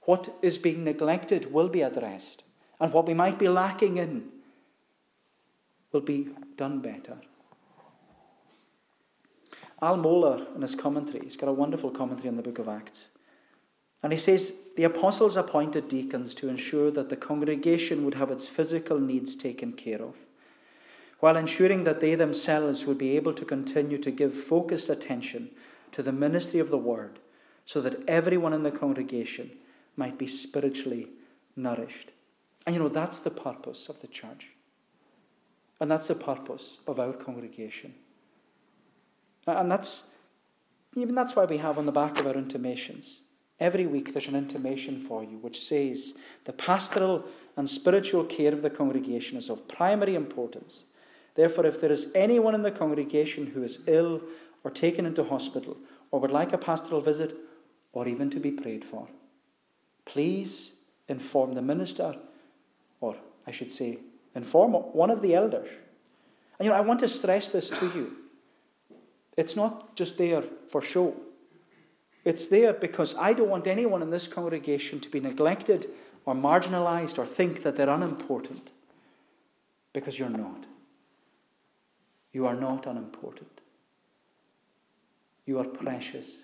what 0.03 0.35
is 0.43 0.59
being 0.59 0.85
neglected 0.85 1.53
will 1.53 1.69
be 1.69 1.83
addressed 1.83 2.45
and 2.81 2.93
what 2.93 3.07
we 3.07 3.15
might 3.15 3.39
be 3.39 3.49
lacking 3.49 3.97
in 3.97 4.29
will 5.93 6.01
be 6.01 6.29
done 6.57 6.81
better. 6.81 7.19
Al 9.83 9.99
Mohler, 9.99 10.55
in 10.55 10.63
his 10.63 10.75
commentary, 10.75 11.21
he's 11.25 11.37
got 11.37 11.49
a 11.49 11.53
wonderful 11.53 11.91
commentary 11.91 12.29
on 12.29 12.37
the 12.37 12.43
book 12.43 12.59
of 12.59 12.69
Acts. 12.69 13.09
And 14.03 14.13
he 14.13 14.19
says 14.19 14.55
the 14.77 14.85
apostles 14.85 15.37
appointed 15.37 15.89
deacons 15.89 16.35
to 16.35 16.49
ensure 16.49 16.91
that 16.91 17.09
the 17.09 17.17
congregation 17.17 18.05
would 18.05 18.15
have 18.15 18.31
its 18.31 18.47
physical 18.47 18.99
needs 18.99 19.37
taken 19.37 19.73
care 19.73 20.03
of, 20.03 20.17
while 21.21 21.37
ensuring 21.37 21.85
that 21.85 22.01
they 22.01 22.15
themselves 22.15 22.85
would 22.85 22.99
be 22.99 23.17
able 23.17 23.33
to 23.35 23.45
continue 23.45 23.99
to 23.99 24.11
give 24.11 24.35
focused 24.35 24.89
attention 24.89 25.51
to 25.93 26.03
the 26.03 26.13
ministry 26.13 26.59
of 26.59 26.71
the 26.71 26.79
word, 26.79 27.21
so 27.65 27.81
that 27.81 28.03
everyone 28.09 28.53
in 28.53 28.65
the 28.65 28.71
congregation 28.73 29.51
might 29.97 30.19
be 30.19 30.27
spiritually 30.27 31.09
nourished. 31.55 32.11
And 32.67 32.75
you 32.75 32.83
know, 32.83 32.89
that's 32.89 33.21
the 33.21 33.31
purpose 33.31 33.89
of 33.89 34.01
the 34.01 34.09
church. 34.09 34.49
And 35.81 35.91
that's 35.91 36.09
the 36.09 36.15
purpose 36.15 36.79
of 36.87 36.99
our 36.99 37.13
congregation. 37.13 37.95
And 39.47 39.71
that's 39.71 40.05
even 40.97 41.15
that's 41.15 41.35
why 41.35 41.45
we 41.45 41.59
have 41.59 41.79
on 41.79 41.87
the 41.87 41.93
back 41.93 42.19
of 42.19 42.27
our 42.27 42.35
intimations 42.35 43.21
Every 43.63 43.87
week 43.87 44.13
there's 44.13 44.27
an 44.27 44.35
intimation 44.35 44.99
for 44.99 45.23
you 45.23 45.39
which 45.39 45.61
says 45.61 46.15
the 46.47 46.53
pastoral 46.53 47.25
and 47.57 47.71
spiritual 47.71 48.25
care 48.25 48.53
of 48.53 48.61
the 48.61 48.69
congregation 48.69 49.39
is 49.39 49.49
of 49.49 49.69
primary 49.69 50.17
importance. 50.17 50.83
Therefore, 51.37 51.67
if 51.67 51.81
there 51.81 51.93
is 51.93 52.11
anyone 52.17 52.57
in 52.57 52.63
the 52.63 52.73
congregation 52.73 53.47
who 53.47 53.63
is 53.63 53.79
ill 53.87 54.21
or 54.65 54.73
taken 54.73 55.07
into 55.07 55.23
hospital 55.23 55.77
or 56.11 56.19
would 56.19 56.33
like 56.33 56.53
a 56.53 56.59
pastoral 56.59 57.01
visit 57.01 57.37
or 57.93 58.09
even 58.09 58.31
to 58.31 58.41
be 58.41 58.51
prayed 58.51 58.85
for, 58.85 59.07
please 60.07 60.73
inform 61.07 61.55
the 61.55 61.63
minister, 61.63 62.17
or 63.01 63.15
I 63.47 63.53
should 63.53 63.71
say, 63.71 63.99
inform 64.35 64.73
one 64.73 65.11
of 65.11 65.23
the 65.23 65.37
elders. 65.37 65.69
And 66.59 66.67
you 66.67 66.73
know, 66.73 66.77
I 66.77 66.81
want 66.81 66.99
to 66.99 67.09
stress 67.09 67.51
this 67.51 67.71
to 67.71 67.87
you. 67.95 68.17
It's 69.37 69.55
not 69.55 69.95
just 69.95 70.19
there 70.19 70.43
for 70.69 70.83
show. 70.83 71.15
It's 72.25 72.47
there 72.47 72.73
because 72.73 73.15
I 73.17 73.33
don't 73.33 73.49
want 73.49 73.67
anyone 73.67 74.03
in 74.03 74.11
this 74.11 74.29
congregation 74.29 75.01
to 75.01 75.09
be 75.09 75.21
neglected 75.21 75.89
or 76.25 76.35
marginalized 76.35 77.19
or 77.19 77.27
think 77.27 77.63
that 77.63 77.77
they're 77.77 77.89
unimportant. 77.89 78.71
Because 79.93 80.19
you're 80.19 80.29
not. 80.29 80.67
You 82.33 82.47
are 82.47 82.55
not 82.55 82.87
unimportant. 82.87 83.61
You 85.45 85.59
are 85.59 85.65
precious. 85.65 86.37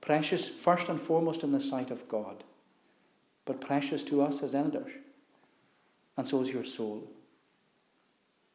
Precious, 0.00 0.48
first 0.48 0.88
and 0.88 1.00
foremost, 1.00 1.42
in 1.42 1.52
the 1.52 1.60
sight 1.60 1.90
of 1.90 2.08
God, 2.08 2.44
but 3.44 3.60
precious 3.60 4.04
to 4.04 4.22
us 4.22 4.42
as 4.42 4.54
elders. 4.54 4.92
And 6.16 6.26
so 6.26 6.40
is 6.42 6.50
your 6.50 6.64
soul. 6.64 7.08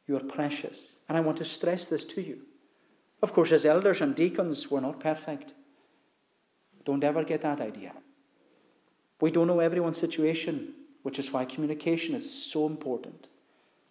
You 0.07 0.15
are 0.17 0.23
precious. 0.23 0.87
And 1.09 1.17
I 1.17 1.21
want 1.21 1.37
to 1.39 1.45
stress 1.45 1.85
this 1.85 2.05
to 2.05 2.21
you. 2.21 2.41
Of 3.21 3.33
course, 3.33 3.51
as 3.51 3.65
elders 3.65 4.01
and 4.01 4.15
deacons, 4.15 4.69
we're 4.69 4.79
not 4.79 4.99
perfect. 4.99 5.53
Don't 6.85 7.03
ever 7.03 7.23
get 7.23 7.41
that 7.41 7.61
idea. 7.61 7.93
We 9.21 9.31
don't 9.31 9.47
know 9.47 9.59
everyone's 9.59 9.97
situation, 9.97 10.73
which 11.03 11.19
is 11.19 11.31
why 11.31 11.45
communication 11.45 12.15
is 12.15 12.29
so 12.51 12.65
important. 12.65 13.27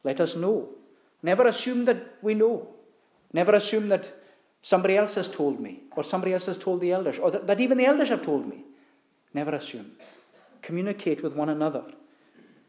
Let 0.05 0.21
us 0.21 0.37
know. 0.37 0.69
Never 1.23 1.47
assume 1.47 1.85
that 1.87 2.17
we 2.21 2.35
know. 2.35 2.69
Never 3.33 3.55
assume 3.55 3.89
that 3.89 4.13
somebody 4.61 4.97
else 4.97 5.15
has 5.15 5.29
told 5.29 5.61
me, 5.61 5.85
or 5.97 6.05
somebody 6.05 6.33
else 6.33 6.47
has 6.47 6.59
told 6.59 6.81
the 6.81 6.93
elders, 6.93 7.19
or 7.19 7.31
that, 7.31 7.61
even 7.61 7.79
the 7.79 7.87
elders 7.87 8.09
have 8.09 8.23
told 8.23 8.47
me. 8.47 8.65
Never 9.33 9.53
assume. 9.53 9.93
Communicate 10.61 11.23
with 11.23 11.35
one 11.35 11.49
another. 11.49 11.85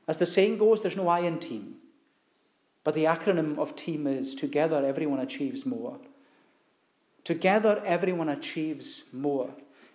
As 0.08 0.18
the 0.18 0.26
saying 0.26 0.58
goes, 0.58 0.82
there's 0.82 0.98
no 0.98 1.08
I 1.08 1.20
in 1.20 1.40
team. 1.40 1.76
But 2.84 2.96
the 2.96 3.06
acronym 3.06 3.58
of 3.58 3.76
team 3.76 4.08
is 4.08 4.36
together 4.36 4.86
everyone 4.86 5.20
achieves 5.20 5.66
more. 5.66 6.00
Together 7.24 7.82
everyone 7.86 8.30
achieves 8.30 9.04
more. 9.14 9.54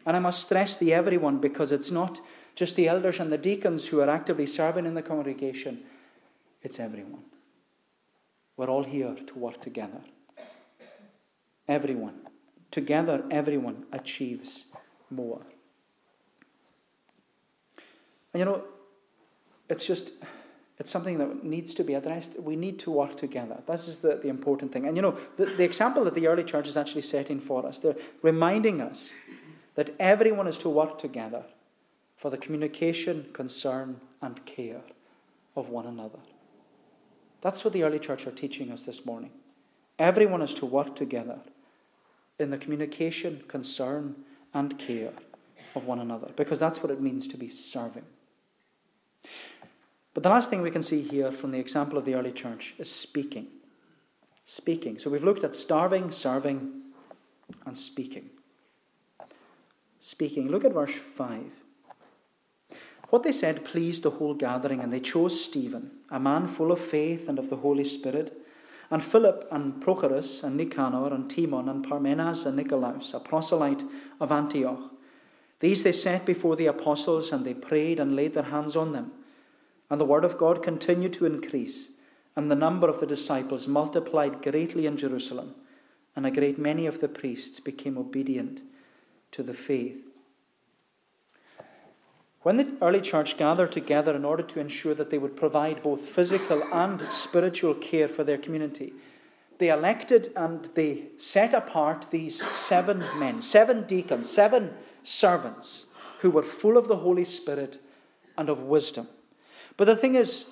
And 0.08 0.16
I 0.16 0.20
must 0.20 0.40
stress 0.40 0.74
the 0.74 0.94
everyone 0.94 1.36
because 1.36 1.70
it's 1.70 1.90
not 1.90 2.22
just 2.54 2.76
the 2.76 2.88
elders 2.88 3.20
and 3.20 3.30
the 3.30 3.36
deacons 3.36 3.86
who 3.88 4.00
are 4.00 4.08
actively 4.08 4.46
serving 4.46 4.86
in 4.86 4.94
the 4.94 5.02
congregation, 5.02 5.82
it's 6.62 6.80
everyone. 6.80 7.24
We're 8.56 8.70
all 8.70 8.84
here 8.84 9.14
to 9.14 9.38
work 9.38 9.60
together. 9.60 10.00
Everyone. 11.68 12.14
Together, 12.70 13.22
everyone 13.30 13.84
achieves 13.92 14.64
more. 15.10 15.42
And 18.32 18.40
you 18.40 18.46
know, 18.46 18.64
it's 19.68 19.84
just, 19.84 20.14
it's 20.78 20.90
something 20.90 21.18
that 21.18 21.44
needs 21.44 21.74
to 21.74 21.84
be 21.84 21.92
addressed. 21.92 22.40
We 22.40 22.56
need 22.56 22.78
to 22.78 22.90
work 22.90 23.14
together. 23.18 23.60
This 23.66 23.88
is 23.88 23.98
the, 23.98 24.16
the 24.16 24.28
important 24.28 24.72
thing. 24.72 24.86
And 24.86 24.96
you 24.96 25.02
know, 25.02 25.18
the, 25.36 25.44
the 25.44 25.64
example 25.64 26.02
that 26.04 26.14
the 26.14 26.28
early 26.28 26.44
church 26.44 26.66
is 26.66 26.78
actually 26.78 27.02
setting 27.02 27.40
for 27.40 27.66
us, 27.66 27.78
they're 27.78 27.96
reminding 28.22 28.80
us 28.80 29.12
that 29.78 29.94
everyone 30.00 30.48
is 30.48 30.58
to 30.58 30.68
work 30.68 30.98
together 30.98 31.44
for 32.16 32.30
the 32.30 32.36
communication, 32.36 33.24
concern, 33.32 34.00
and 34.20 34.44
care 34.44 34.80
of 35.54 35.68
one 35.68 35.86
another. 35.86 36.18
That's 37.42 37.62
what 37.62 37.72
the 37.72 37.84
early 37.84 38.00
church 38.00 38.26
are 38.26 38.32
teaching 38.32 38.72
us 38.72 38.84
this 38.84 39.06
morning. 39.06 39.30
Everyone 39.96 40.42
is 40.42 40.52
to 40.54 40.66
work 40.66 40.96
together 40.96 41.38
in 42.40 42.50
the 42.50 42.58
communication, 42.58 43.44
concern, 43.46 44.16
and 44.52 44.76
care 44.80 45.12
of 45.76 45.84
one 45.84 46.00
another, 46.00 46.32
because 46.34 46.58
that's 46.58 46.82
what 46.82 46.90
it 46.90 47.00
means 47.00 47.28
to 47.28 47.36
be 47.36 47.48
serving. 47.48 48.04
But 50.12 50.24
the 50.24 50.30
last 50.30 50.50
thing 50.50 50.60
we 50.60 50.72
can 50.72 50.82
see 50.82 51.02
here 51.02 51.30
from 51.30 51.52
the 51.52 51.60
example 51.60 51.96
of 51.96 52.04
the 52.04 52.16
early 52.16 52.32
church 52.32 52.74
is 52.78 52.90
speaking. 52.90 53.46
Speaking. 54.42 54.98
So 54.98 55.08
we've 55.08 55.22
looked 55.22 55.44
at 55.44 55.54
starving, 55.54 56.10
serving, 56.10 56.82
and 57.64 57.78
speaking 57.78 58.30
speaking. 60.00 60.48
Look 60.48 60.64
at 60.64 60.72
verse 60.72 60.94
5. 60.94 61.42
What 63.10 63.22
they 63.22 63.32
said 63.32 63.64
pleased 63.64 64.02
the 64.02 64.10
whole 64.10 64.34
gathering, 64.34 64.80
and 64.80 64.92
they 64.92 65.00
chose 65.00 65.42
Stephen, 65.42 65.90
a 66.10 66.20
man 66.20 66.46
full 66.46 66.70
of 66.70 66.78
faith 66.78 67.28
and 67.28 67.38
of 67.38 67.48
the 67.48 67.56
Holy 67.56 67.84
Spirit, 67.84 68.36
and 68.90 69.02
Philip 69.02 69.46
and 69.50 69.82
Prochorus 69.82 70.42
and 70.42 70.56
Nicanor 70.56 71.12
and 71.12 71.30
Timon 71.30 71.68
and 71.68 71.86
Parmenas 71.86 72.46
and 72.46 72.56
Nicolaus, 72.56 73.14
a 73.14 73.20
proselyte 73.20 73.84
of 74.20 74.32
Antioch. 74.32 74.90
These 75.60 75.84
they 75.84 75.92
set 75.92 76.24
before 76.24 76.56
the 76.56 76.66
apostles, 76.66 77.32
and 77.32 77.44
they 77.44 77.54
prayed 77.54 77.98
and 77.98 78.14
laid 78.14 78.34
their 78.34 78.44
hands 78.44 78.76
on 78.76 78.92
them. 78.92 79.12
And 79.90 80.00
the 80.00 80.06
word 80.06 80.24
of 80.24 80.38
God 80.38 80.62
continued 80.62 81.14
to 81.14 81.26
increase, 81.26 81.88
and 82.36 82.50
the 82.50 82.54
number 82.54 82.88
of 82.88 83.00
the 83.00 83.06
disciples 83.06 83.66
multiplied 83.66 84.42
greatly 84.42 84.86
in 84.86 84.96
Jerusalem, 84.96 85.54
and 86.14 86.26
a 86.26 86.30
great 86.30 86.58
many 86.58 86.86
of 86.86 87.00
the 87.00 87.08
priests 87.08 87.58
became 87.58 87.98
obedient 87.98 88.62
to 89.32 89.42
the 89.42 89.54
faith. 89.54 89.96
When 92.42 92.56
the 92.56 92.72
early 92.80 93.00
church 93.00 93.36
gathered 93.36 93.72
together 93.72 94.14
in 94.14 94.24
order 94.24 94.42
to 94.42 94.60
ensure 94.60 94.94
that 94.94 95.10
they 95.10 95.18
would 95.18 95.36
provide 95.36 95.82
both 95.82 96.00
physical 96.00 96.62
and 96.72 97.02
spiritual 97.10 97.74
care 97.74 98.08
for 98.08 98.24
their 98.24 98.38
community, 98.38 98.92
they 99.58 99.70
elected 99.70 100.32
and 100.36 100.68
they 100.74 101.08
set 101.16 101.52
apart 101.52 102.06
these 102.10 102.44
seven 102.56 103.04
men, 103.16 103.42
seven 103.42 103.82
deacons, 103.84 104.30
seven 104.30 104.72
servants 105.02 105.86
who 106.20 106.30
were 106.30 106.42
full 106.42 106.76
of 106.76 106.88
the 106.88 106.96
Holy 106.96 107.24
Spirit 107.24 107.78
and 108.36 108.48
of 108.48 108.62
wisdom. 108.62 109.08
But 109.76 109.86
the 109.86 109.96
thing 109.96 110.14
is, 110.14 110.46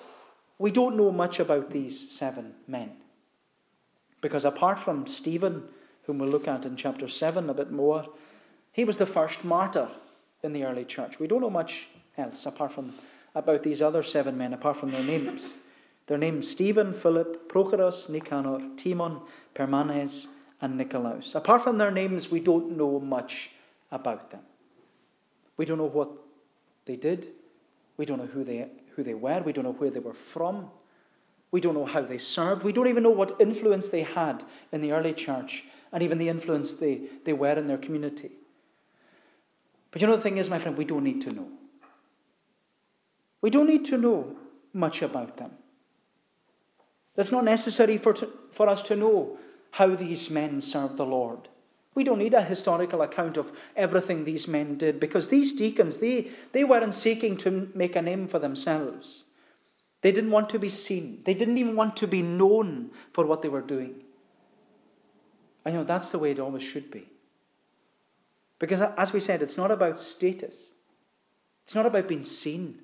we 0.58 0.70
don't 0.70 0.96
know 0.96 1.12
much 1.12 1.38
about 1.38 1.70
these 1.70 2.10
seven 2.10 2.54
men. 2.66 2.92
Because 4.20 4.44
apart 4.44 4.78
from 4.78 5.06
Stephen, 5.06 5.64
whom 6.04 6.18
we'll 6.18 6.28
look 6.28 6.48
at 6.48 6.66
in 6.66 6.76
chapter 6.76 7.08
7 7.08 7.48
a 7.48 7.54
bit 7.54 7.70
more, 7.70 8.06
he 8.76 8.84
was 8.84 8.98
the 8.98 9.06
first 9.06 9.42
martyr 9.42 9.88
in 10.42 10.52
the 10.52 10.62
early 10.64 10.84
church. 10.84 11.18
We 11.18 11.26
don't 11.26 11.40
know 11.40 11.48
much 11.48 11.88
else 12.18 12.44
apart 12.44 12.72
from 12.72 12.92
about 13.34 13.62
these 13.62 13.80
other 13.80 14.02
seven 14.02 14.36
men, 14.36 14.52
apart 14.52 14.76
from 14.76 14.90
their 14.90 15.02
names. 15.02 15.56
Their 16.08 16.18
names 16.18 16.46
Stephen, 16.46 16.92
Philip, 16.92 17.50
Prochorus, 17.50 18.10
Nicanor, 18.10 18.76
Timon, 18.76 19.22
Parmenas, 19.54 20.26
and 20.60 20.76
Nicolaus. 20.76 21.34
Apart 21.34 21.62
from 21.62 21.78
their 21.78 21.90
names, 21.90 22.30
we 22.30 22.38
don't 22.38 22.76
know 22.76 23.00
much 23.00 23.50
about 23.90 24.30
them. 24.30 24.42
We 25.56 25.64
don't 25.64 25.78
know 25.78 25.84
what 25.86 26.10
they 26.84 26.96
did. 26.96 27.28
We 27.96 28.04
don't 28.04 28.18
know 28.18 28.26
who 28.26 28.44
they, 28.44 28.68
who 28.94 29.02
they 29.02 29.14
were. 29.14 29.40
We 29.40 29.54
don't 29.54 29.64
know 29.64 29.72
where 29.72 29.90
they 29.90 30.00
were 30.00 30.12
from. 30.12 30.68
We 31.50 31.62
don't 31.62 31.74
know 31.74 31.86
how 31.86 32.02
they 32.02 32.18
served. 32.18 32.62
We 32.62 32.72
don't 32.72 32.88
even 32.88 33.04
know 33.04 33.08
what 33.08 33.40
influence 33.40 33.88
they 33.88 34.02
had 34.02 34.44
in 34.70 34.82
the 34.82 34.92
early 34.92 35.14
church 35.14 35.64
and 35.92 36.02
even 36.02 36.18
the 36.18 36.28
influence 36.28 36.74
they, 36.74 37.08
they 37.24 37.32
were 37.32 37.54
in 37.54 37.68
their 37.68 37.78
community. 37.78 38.32
But 39.96 40.02
you 40.02 40.08
know, 40.08 40.16
the 40.16 40.22
thing 40.22 40.36
is, 40.36 40.50
my 40.50 40.58
friend, 40.58 40.76
we 40.76 40.84
don't 40.84 41.04
need 41.04 41.22
to 41.22 41.32
know. 41.32 41.48
We 43.40 43.48
don't 43.48 43.66
need 43.66 43.86
to 43.86 43.96
know 43.96 44.36
much 44.74 45.00
about 45.00 45.38
them. 45.38 45.52
It's 47.16 47.32
not 47.32 47.44
necessary 47.44 47.96
for, 47.96 48.12
to, 48.12 48.28
for 48.52 48.68
us 48.68 48.82
to 48.82 48.94
know 48.94 49.38
how 49.70 49.94
these 49.94 50.28
men 50.28 50.60
served 50.60 50.98
the 50.98 51.06
Lord. 51.06 51.48
We 51.94 52.04
don't 52.04 52.18
need 52.18 52.34
a 52.34 52.42
historical 52.42 53.00
account 53.00 53.38
of 53.38 53.52
everything 53.74 54.24
these 54.24 54.46
men 54.46 54.76
did 54.76 55.00
because 55.00 55.28
these 55.28 55.54
deacons, 55.54 55.96
they, 55.96 56.28
they 56.52 56.62
weren't 56.62 56.92
seeking 56.92 57.38
to 57.38 57.70
make 57.74 57.96
a 57.96 58.02
name 58.02 58.28
for 58.28 58.38
themselves. 58.38 59.24
They 60.02 60.12
didn't 60.12 60.30
want 60.30 60.50
to 60.50 60.58
be 60.58 60.68
seen. 60.68 61.22
They 61.24 61.32
didn't 61.32 61.56
even 61.56 61.74
want 61.74 61.96
to 61.96 62.06
be 62.06 62.20
known 62.20 62.90
for 63.14 63.24
what 63.24 63.40
they 63.40 63.48
were 63.48 63.62
doing. 63.62 63.94
I 65.64 65.70
know 65.70 65.84
that's 65.84 66.10
the 66.10 66.18
way 66.18 66.32
it 66.32 66.38
always 66.38 66.64
should 66.64 66.90
be. 66.90 67.08
Because, 68.58 68.80
uh, 68.80 68.94
as 68.96 69.12
we 69.12 69.20
said, 69.20 69.42
it's 69.42 69.56
not 69.56 69.70
about 69.70 70.00
status, 70.00 70.72
it's 71.64 71.74
not 71.74 71.86
about 71.86 72.08
being 72.08 72.22
seen, 72.22 72.80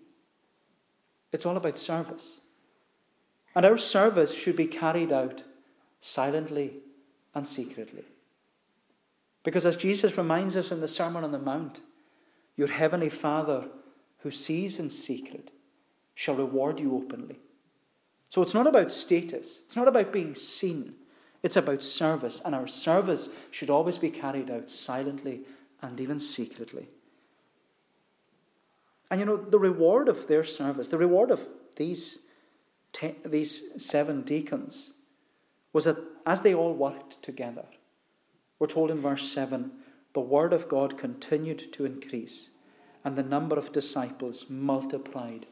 it's 1.33 1.47
all 1.47 1.57
about 1.57 1.79
service. 1.79 2.41
And 3.55 3.67
our 3.67 3.79
service 3.79 4.35
should 4.35 4.57
be 4.57 4.67
carried 4.67 5.13
out 5.13 5.43
silently 6.01 6.75
and 7.35 7.47
secretly. 7.47 8.05
Because 9.45 9.67
as 9.67 9.77
Jesus 9.77 10.17
reminds 10.17 10.57
us 10.57 10.71
in 10.71 10.81
the 10.81 10.89
Sermon 10.89 11.25
on 11.25 11.33
the 11.33 11.39
Mount, 11.39 11.81
your 12.57 12.69
heavenly 12.69 13.09
Father 13.09 13.69
who 14.19 14.31
sees 14.31 14.79
in 14.79 14.89
secret 14.89 15.51
shall 16.15 16.35
reward 16.35 16.79
you 16.79 16.95
openly. 16.95 17.39
So 18.29 18.41
it's 18.41 18.55
not 18.55 18.67
about 18.67 18.93
status, 18.93 19.61
it's 19.65 19.77
not 19.77 19.89
about 19.89 20.13
being 20.13 20.35
seen, 20.35 20.95
it's 21.43 21.57
about 21.57 21.83
service. 21.83 22.41
And 22.45 22.55
our 22.55 22.67
service 22.67 23.29
should 23.51 23.69
always 23.69 23.99
be 23.99 24.11
carried 24.11 24.51
out 24.51 24.71
silently 24.71 25.41
and 25.83 26.01
even 26.01 26.19
secretly. 26.19 26.89
And 29.11 29.21
you 29.21 29.27
know, 29.27 29.37
the 29.37 29.59
reward 29.59 30.09
of 30.09 30.27
their 30.29 30.45
service, 30.45 30.89
the 30.89 30.97
reward 30.97 31.31
of 31.31 31.47
these, 31.77 32.21
ten, 32.93 33.17
these 33.25 33.63
seven 33.77 34.23
deacons, 34.23 34.95
was 35.73 35.85
that 35.85 35.99
as 36.25 36.41
they 36.43 36.55
all 36.55 36.73
worked 36.73 37.23
together, 37.23 37.67
we're 38.59 38.69
told 38.69 38.91
in 38.91 39.03
verse 39.03 39.31
7 39.31 39.73
the 40.15 40.21
word 40.21 40.53
of 40.53 40.69
God 40.69 40.99
continued 40.99 41.73
to 41.73 41.85
increase, 41.85 42.51
and 43.05 43.17
the 43.17 43.23
number 43.23 43.59
of 43.59 43.73
disciples 43.73 44.47
multiplied 44.49 45.47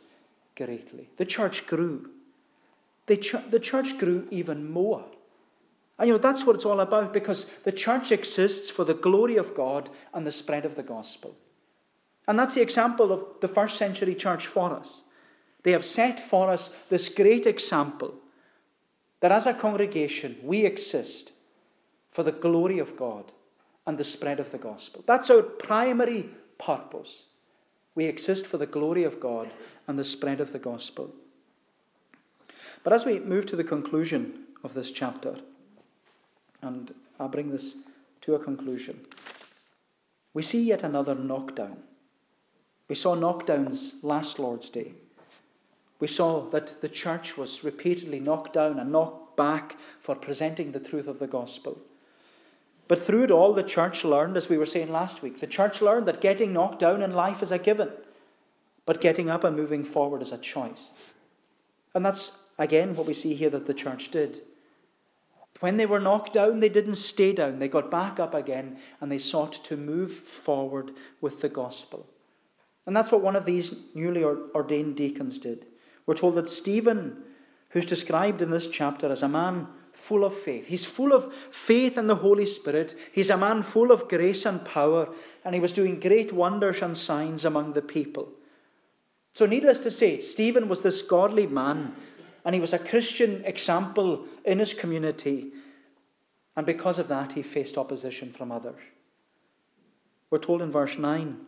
greatly. 0.57 1.09
The 1.17 1.25
church 1.25 1.67
grew. 1.67 2.11
The, 3.07 3.17
ch- 3.17 3.51
the 3.51 3.61
church 3.61 3.99
grew 3.99 4.29
even 4.31 4.71
more. 4.71 5.05
And 6.01 6.09
you 6.09 6.15
know, 6.15 6.19
that's 6.19 6.47
what 6.47 6.57
it's 6.57 6.65
all 6.65 6.81
about 6.81 7.13
because 7.13 7.45
the 7.65 7.73
church 7.73 8.11
exists 8.11 8.71
for 8.71 8.85
the 8.85 8.95
glory 8.95 9.37
of 9.37 9.55
God 9.55 9.91
and 10.15 10.27
the 10.27 10.33
spread 10.33 10.65
of 10.65 10.75
the 10.75 10.83
gospel. 10.83 11.37
And 12.27 12.39
that's 12.39 12.55
the 12.55 12.63
example 12.63 13.13
of 13.13 13.23
the 13.43 13.49
first 13.49 13.77
century 13.77 14.15
church 14.15 14.47
for 14.47 14.73
us. 14.73 15.03
They 15.63 15.73
have 15.73 15.85
set 15.85 16.19
for 16.19 16.49
us 16.49 16.69
this 16.89 17.11
great 17.11 17.47
example 17.47 18.15
that 19.21 19.31
as 19.31 19.47
a 19.47 19.53
congregation 19.53 20.39
we 20.43 20.65
exist 20.65 21.33
for 22.11 22.23
the 22.23 22.33
glory 22.33 22.79
of 22.79 22.97
God 22.97 23.33
and 23.87 23.99
the 23.99 24.05
spread 24.05 24.41
of 24.41 24.53
the 24.53 24.59
gospel. 24.59 25.05
That's 25.07 25.29
our 25.29 25.43
primary 25.43 26.31
purpose. 26.57 27.27
We 27.95 28.07
exist 28.07 28.47
for 28.47 28.57
the 28.57 28.65
glory 28.65 29.05
of 29.05 29.21
God 29.21 29.51
and 29.87 29.99
the 29.99 30.05
spread 30.05 30.41
of 30.41 30.53
the 30.53 30.59
gospel. 30.59 31.15
But 32.85 32.95
as 32.95 33.05
we 33.05 33.21
move 33.21 33.45
to 33.47 33.57
the 33.57 33.65
conclusion 33.65 34.45
of 34.65 34.73
this 34.73 34.91
chapter, 34.91 35.37
and 36.63 36.95
I'll 37.19 37.29
bring 37.29 37.51
this 37.51 37.77
to 38.23 38.35
a 38.35 38.39
conclusion, 38.39 39.01
we 40.35 40.43
see 40.43 40.63
yet 40.63 40.83
another 40.83 41.15
knockdown 41.15 41.79
we 42.91 42.97
saw 42.97 43.15
knockdowns 43.15 44.03
last 44.03 44.41
Lord's 44.41 44.69
Day. 44.69 44.95
We 46.01 46.09
saw 46.09 46.41
that 46.49 46.81
the 46.81 46.89
church 46.89 47.37
was 47.37 47.63
repeatedly 47.63 48.19
knocked 48.19 48.55
down 48.55 48.81
and 48.81 48.91
knocked 48.91 49.37
back 49.37 49.77
for 50.01 50.17
presenting 50.17 50.73
the 50.73 50.81
truth 50.81 51.07
of 51.07 51.21
the 51.21 51.29
gospel. 51.29 51.79
But 52.89 53.01
through 53.01 53.23
it 53.23 53.31
all, 53.31 53.53
the 53.53 53.63
church 53.63 54.03
learned, 54.03 54.37
as 54.37 54.49
we 54.49 54.59
were 54.59 54.67
saying 54.67 54.91
last 54.91 55.23
week, 55.23 55.39
the 55.39 55.47
church 55.47 55.81
learned 55.81 56.09
that 56.09 56.21
getting 56.21 56.53
knocked 56.53 56.81
down 56.81 57.01
in 57.01 57.15
life 57.15 57.45
is 57.45 57.53
a 57.53 57.61
given, 57.61 57.91
but 58.87 59.01
getting 59.01 59.31
up 59.31 59.45
and 59.45 59.55
moving 59.55 59.85
forward 59.85 60.21
is 60.21 60.33
a 60.33 60.39
choice. 60.39 60.91
And 61.95 62.05
that's, 62.05 62.39
again, 62.59 62.97
what 62.97 63.07
we 63.07 63.15
see 63.15 63.35
here 63.35 63.51
that 63.51 63.67
the 63.67 63.75
church 63.75 64.09
did. 64.09 64.43
When 65.61 65.77
they 65.77 65.87
were 65.87 66.01
knocked 66.01 66.33
down, 66.33 66.61
they 66.61 66.69
didn't 66.69 66.97
stay 66.97 67.33
down. 67.33 67.59
They 67.59 67.69
got 67.69 67.91
back 67.91 68.19
up 68.19 68.35
again 68.35 68.79
and 69.01 69.13
they 69.13 69.19
sought 69.19 69.53
to 69.65 69.77
move 69.77 70.13
forward 70.13 70.93
with 71.21 71.41
the 71.41 71.49
gospel. 71.49 72.07
And 72.87 72.97
that's 72.97 73.13
what 73.13 73.21
one 73.21 73.37
of 73.37 73.45
these 73.45 73.75
newly 73.95 74.25
ordained 74.25 74.97
deacons 74.97 75.39
did. 75.39 75.67
We're 76.07 76.15
told 76.15 76.35
that 76.37 76.49
Stephen, 76.49 77.23
who's 77.69 77.87
described 77.87 78.43
in 78.43 78.51
this 78.51 78.67
chapter 78.67 79.11
as 79.11 79.23
a 79.23 79.29
man 79.29 79.69
full 79.93 80.25
of 80.25 80.35
faith, 80.35 80.67
he's 80.67 80.85
full 80.85 81.13
of 81.13 81.33
faith 81.51 81.99
in 81.99 82.07
the 82.07 82.17
Holy 82.17 82.47
Spirit, 82.47 82.95
he's 83.13 83.31
a 83.31 83.37
man 83.37 83.63
full 83.63 83.93
of 83.93 84.09
grace 84.09 84.47
and 84.47 84.65
power, 84.65 85.09
and 85.45 85.55
he 85.55 85.61
was 85.61 85.73
doing 85.73 86.01
great 86.01 86.33
wonders 86.33 86.81
and 86.81 86.97
signs 86.97 87.45
among 87.45 87.75
the 87.75 87.83
people. 87.83 88.33
So, 89.35 89.47
needless 89.47 89.79
to 89.81 89.91
say, 89.91 90.21
Stephen 90.21 90.69
was 90.69 90.83
this 90.83 91.03
godly 91.03 91.47
man, 91.47 91.95
and 92.45 92.55
he 92.55 92.61
was 92.61 92.73
a 92.73 92.79
Christian 92.79 93.45
example 93.45 94.27
in 94.45 94.59
his 94.59 94.75
community. 94.75 95.53
And 96.57 96.67
because 96.67 96.99
of 96.99 97.09
that, 97.09 97.33
he 97.33 97.43
faced 97.43 97.79
opposition 97.79 98.33
from 98.33 98.51
others. 98.51 98.81
We're 100.31 100.39
told 100.39 100.63
in 100.63 100.71
verse 100.71 100.99
9 100.99 101.47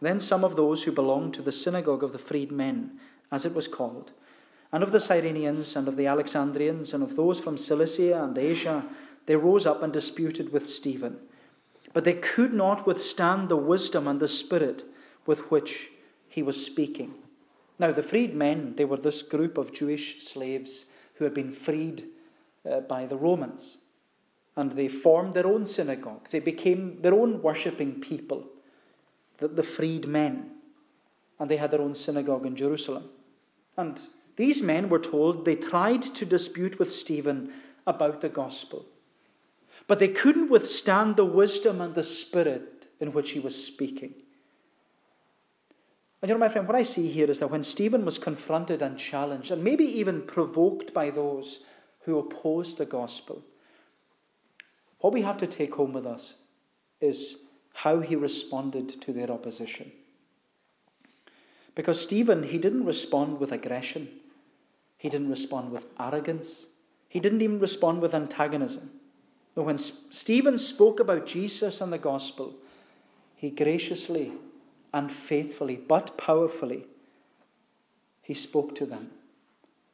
then 0.00 0.20
some 0.20 0.44
of 0.44 0.56
those 0.56 0.82
who 0.82 0.92
belonged 0.92 1.32
to 1.34 1.42
the 1.42 1.52
synagogue 1.52 2.02
of 2.02 2.12
the 2.12 2.18
freedmen, 2.18 2.98
as 3.32 3.46
it 3.46 3.54
was 3.54 3.68
called, 3.68 4.12
and 4.70 4.82
of 4.82 4.92
the 4.92 4.98
Cyrenians, 4.98 5.76
and 5.76 5.88
of 5.88 5.96
the 5.96 6.06
Alexandrians, 6.06 6.92
and 6.92 7.02
of 7.02 7.16
those 7.16 7.40
from 7.40 7.56
Cilicia 7.56 8.22
and 8.22 8.36
Asia, 8.36 8.84
they 9.26 9.36
rose 9.36 9.64
up 9.64 9.82
and 9.82 9.92
disputed 9.92 10.52
with 10.52 10.66
Stephen. 10.66 11.18
But 11.94 12.04
they 12.04 12.14
could 12.14 12.52
not 12.52 12.86
withstand 12.86 13.48
the 13.48 13.56
wisdom 13.56 14.06
and 14.06 14.20
the 14.20 14.28
spirit 14.28 14.84
with 15.24 15.50
which 15.50 15.90
he 16.28 16.42
was 16.42 16.62
speaking. 16.62 17.14
Now, 17.78 17.90
the 17.90 18.02
freedmen, 18.02 18.76
they 18.76 18.84
were 18.84 18.96
this 18.96 19.22
group 19.22 19.58
of 19.58 19.72
Jewish 19.72 20.22
slaves 20.22 20.86
who 21.14 21.24
had 21.24 21.34
been 21.34 21.50
freed 21.50 22.04
uh, 22.70 22.80
by 22.80 23.06
the 23.06 23.16
Romans. 23.16 23.78
And 24.56 24.72
they 24.72 24.88
formed 24.88 25.34
their 25.34 25.46
own 25.46 25.66
synagogue. 25.66 26.28
They 26.30 26.40
became 26.40 27.02
their 27.02 27.14
own 27.14 27.42
worshipping 27.42 28.00
people 28.00 28.46
the, 29.38 29.48
the 29.48 29.62
freed 29.62 30.06
men. 30.06 30.50
And 31.38 31.50
they 31.50 31.56
had 31.56 31.70
their 31.70 31.82
own 31.82 31.94
synagogue 31.94 32.46
in 32.46 32.56
Jerusalem. 32.56 33.10
And 33.76 34.00
these 34.36 34.62
men 34.62 34.88
were 34.88 34.98
told 35.00 35.44
they 35.44 35.56
tried 35.56 36.02
to 36.02 36.24
dispute 36.24 36.78
with 36.78 36.92
Stephen 36.92 37.52
about 37.86 38.20
the 38.20 38.28
gospel. 38.28 38.86
But 39.86 39.98
they 39.98 40.08
couldn't 40.08 40.50
withstand 40.50 41.16
the 41.16 41.24
wisdom 41.24 41.80
and 41.80 41.94
the 41.94 42.04
spirit 42.04 42.88
in 43.00 43.12
which 43.12 43.30
he 43.30 43.40
was 43.40 43.66
speaking. 43.66 44.14
And 46.24 46.30
you 46.30 46.36
know, 46.36 46.40
my 46.40 46.48
friend, 46.48 46.66
what 46.66 46.74
I 46.74 46.84
see 46.84 47.06
here 47.08 47.30
is 47.30 47.40
that 47.40 47.50
when 47.50 47.62
Stephen 47.62 48.06
was 48.06 48.16
confronted 48.16 48.80
and 48.80 48.96
challenged, 48.96 49.50
and 49.50 49.62
maybe 49.62 49.84
even 49.84 50.22
provoked 50.22 50.94
by 50.94 51.10
those 51.10 51.64
who 52.00 52.18
opposed 52.18 52.78
the 52.78 52.86
gospel, 52.86 53.42
what 55.00 55.12
we 55.12 55.20
have 55.20 55.36
to 55.36 55.46
take 55.46 55.74
home 55.74 55.92
with 55.92 56.06
us 56.06 56.36
is 56.98 57.40
how 57.74 58.00
he 58.00 58.16
responded 58.16 59.02
to 59.02 59.12
their 59.12 59.30
opposition. 59.30 59.92
Because 61.74 62.00
Stephen, 62.00 62.42
he 62.42 62.56
didn't 62.56 62.86
respond 62.86 63.38
with 63.38 63.52
aggression, 63.52 64.08
he 64.96 65.10
didn't 65.10 65.28
respond 65.28 65.72
with 65.72 65.84
arrogance, 66.00 66.64
he 67.06 67.20
didn't 67.20 67.42
even 67.42 67.58
respond 67.58 68.00
with 68.00 68.14
antagonism. 68.14 68.88
No, 69.58 69.64
when 69.64 69.76
Stephen 69.76 70.56
spoke 70.56 71.00
about 71.00 71.26
Jesus 71.26 71.82
and 71.82 71.92
the 71.92 71.98
gospel, 71.98 72.54
he 73.36 73.50
graciously 73.50 74.32
and 74.94 75.12
faithfully, 75.12 75.76
but 75.76 76.16
powerfully, 76.16 76.86
he 78.22 78.32
spoke 78.32 78.74
to 78.76 78.86
them 78.86 79.10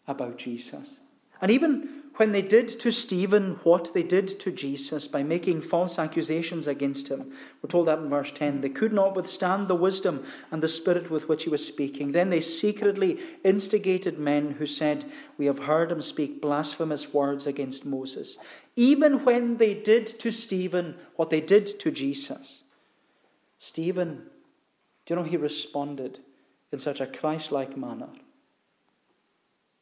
about 0.06 0.36
Jesus. 0.36 1.00
And 1.40 1.50
even 1.50 2.02
when 2.16 2.32
they 2.32 2.42
did 2.42 2.68
to 2.80 2.92
Stephen 2.92 3.58
what 3.62 3.94
they 3.94 4.02
did 4.02 4.28
to 4.40 4.52
Jesus 4.52 5.08
by 5.08 5.22
making 5.22 5.62
false 5.62 5.98
accusations 5.98 6.66
against 6.66 7.08
him, 7.08 7.32
we're 7.62 7.70
told 7.70 7.86
that 7.86 8.00
in 8.00 8.10
verse 8.10 8.30
10, 8.30 8.60
they 8.60 8.68
could 8.68 8.92
not 8.92 9.16
withstand 9.16 9.68
the 9.68 9.74
wisdom 9.74 10.22
and 10.50 10.62
the 10.62 10.68
spirit 10.68 11.10
with 11.10 11.30
which 11.30 11.44
he 11.44 11.50
was 11.50 11.66
speaking. 11.66 12.12
Then 12.12 12.28
they 12.28 12.42
secretly 12.42 13.18
instigated 13.42 14.18
men 14.18 14.50
who 14.52 14.66
said, 14.66 15.06
We 15.38 15.46
have 15.46 15.60
heard 15.60 15.90
him 15.90 16.02
speak 16.02 16.42
blasphemous 16.42 17.14
words 17.14 17.46
against 17.46 17.86
Moses. 17.86 18.36
Even 18.76 19.24
when 19.24 19.56
they 19.56 19.72
did 19.72 20.06
to 20.06 20.30
Stephen 20.30 20.96
what 21.16 21.30
they 21.30 21.40
did 21.40 21.80
to 21.80 21.90
Jesus, 21.90 22.64
Stephen, 23.58 24.26
you 25.10 25.16
know, 25.16 25.24
he 25.24 25.36
responded 25.36 26.20
in 26.70 26.78
such 26.78 27.00
a 27.00 27.06
Christ 27.06 27.50
like 27.50 27.76
manner. 27.76 28.08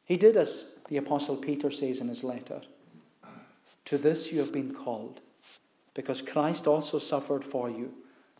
He 0.03 0.17
did 0.17 0.35
as 0.35 0.65
the 0.87 0.97
Apostle 0.97 1.37
Peter 1.37 1.69
says 1.69 1.99
in 1.99 2.07
his 2.07 2.23
letter 2.23 2.61
To 3.85 3.97
this 3.99 4.31
you 4.31 4.39
have 4.39 4.51
been 4.51 4.73
called, 4.73 5.21
because 5.93 6.23
Christ 6.23 6.65
also 6.65 6.97
suffered 6.97 7.45
for 7.45 7.69
you, 7.69 7.93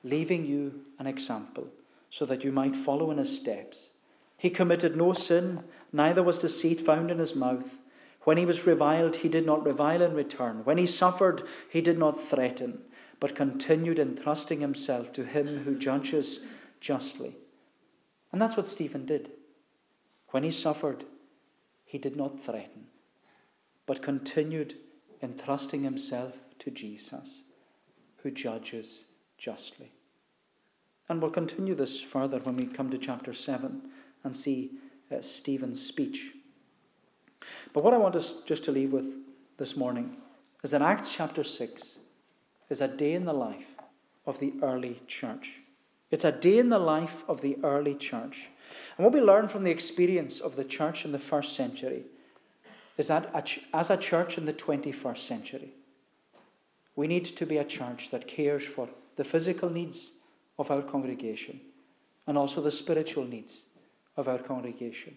leaving 0.04 0.48
you 0.48 0.82
an 0.98 1.06
example, 1.06 1.68
so 2.10 2.26
that 2.26 2.44
you 2.44 2.52
might 2.52 2.76
follow 2.76 3.12
in 3.12 3.20
his 3.20 3.38
steps. 3.38 3.92
He 4.36 4.50
committed 4.50 4.98
no 4.98 5.14
sin, 5.14 5.64
neither 5.94 6.24
was 6.24 6.40
deceit 6.40 6.82
found 6.82 7.12
in 7.12 7.20
his 7.20 7.36
mouth. 7.36 7.78
When 8.24 8.38
he 8.38 8.48
was 8.48 8.66
reviled, 8.66 9.18
he 9.18 9.30
did 9.30 9.46
not 9.46 9.64
revile 9.64 10.02
in 10.02 10.16
return. 10.16 10.66
When 10.66 10.80
he 10.80 10.88
suffered, 10.88 11.44
he 11.70 11.82
did 11.82 12.00
not 12.00 12.20
threaten, 12.20 12.82
but 13.20 13.36
continued 13.36 14.00
entrusting 14.00 14.62
himself 14.62 15.14
to 15.14 15.24
him 15.24 15.66
who 15.66 15.76
judges 15.78 16.40
justly. 16.80 17.36
And 18.32 18.42
that's 18.42 18.58
what 18.58 18.68
Stephen 18.68 19.06
did. 19.06 19.32
When 20.30 20.44
he 20.44 20.52
suffered, 20.52 21.06
he 21.86 21.98
did 21.98 22.16
not 22.16 22.40
threaten, 22.40 22.88
but 23.86 24.02
continued 24.02 24.76
entrusting 25.22 25.84
himself 25.84 26.34
to 26.60 26.70
Jesus, 26.70 27.44
who 28.18 28.32
judges 28.32 29.06
justly. 29.38 29.92
And 31.08 31.22
we'll 31.22 31.32
continue 31.32 31.74
this 31.74 32.00
further 32.00 32.40
when 32.40 32.56
we 32.56 32.66
come 32.66 32.92
to 32.92 32.98
chapter 32.98 33.34
7 33.34 33.82
and 34.24 34.36
see 34.36 34.72
uh, 35.12 35.22
Stephen's 35.22 35.84
speech. 35.84 36.34
But 37.74 37.84
what 37.84 37.94
I 37.94 37.98
want 37.98 38.16
us 38.16 38.36
just 38.46 38.64
to 38.66 38.72
leave 38.72 38.94
with 38.94 39.18
this 39.58 39.76
morning 39.76 40.18
is 40.64 40.72
that 40.72 40.82
Acts 40.82 41.14
chapter 41.14 41.44
6 41.44 41.98
is 42.70 42.82
a 42.82 42.88
day 42.88 43.14
in 43.14 43.26
the 43.26 43.34
life 43.34 43.76
of 44.26 44.40
the 44.40 44.54
early 44.62 45.02
church. 45.08 45.59
It's 46.12 46.26
a 46.26 46.32
day 46.32 46.58
in 46.58 46.70
the 46.70 46.80
life 46.80 47.24
of 47.28 47.42
the 47.42 47.58
early 47.64 47.96
church. 47.96 48.50
And 48.98 49.06
what 49.06 49.14
we 49.14 49.22
learn 49.22 49.48
from 49.48 49.64
the 49.64 49.72
experience 49.72 50.40
of 50.40 50.56
the 50.56 50.64
church 50.64 51.06
in 51.06 51.12
the 51.12 51.20
first 51.20 51.56
century 51.56 52.04
is 52.98 53.08
that 53.08 53.64
as 53.74 53.90
a 53.90 53.98
church 53.98 54.38
in 54.38 54.46
the 54.46 54.54
21st 54.54 55.20
century, 55.20 55.72
we 56.96 57.08
need 57.08 57.26
to 57.26 57.46
be 57.46 57.58
a 57.58 57.64
church 57.64 58.10
that 58.10 58.28
cares 58.28 58.66
for 58.66 58.90
the 59.16 59.24
physical 59.24 59.70
needs 59.70 60.14
of 60.58 60.72
our 60.72 60.82
congregation 60.82 61.62
and 62.28 62.38
also 62.38 62.62
the 62.62 62.72
spiritual 62.72 63.26
needs 63.26 63.64
of 64.18 64.28
our 64.28 64.38
congregation. 64.38 65.16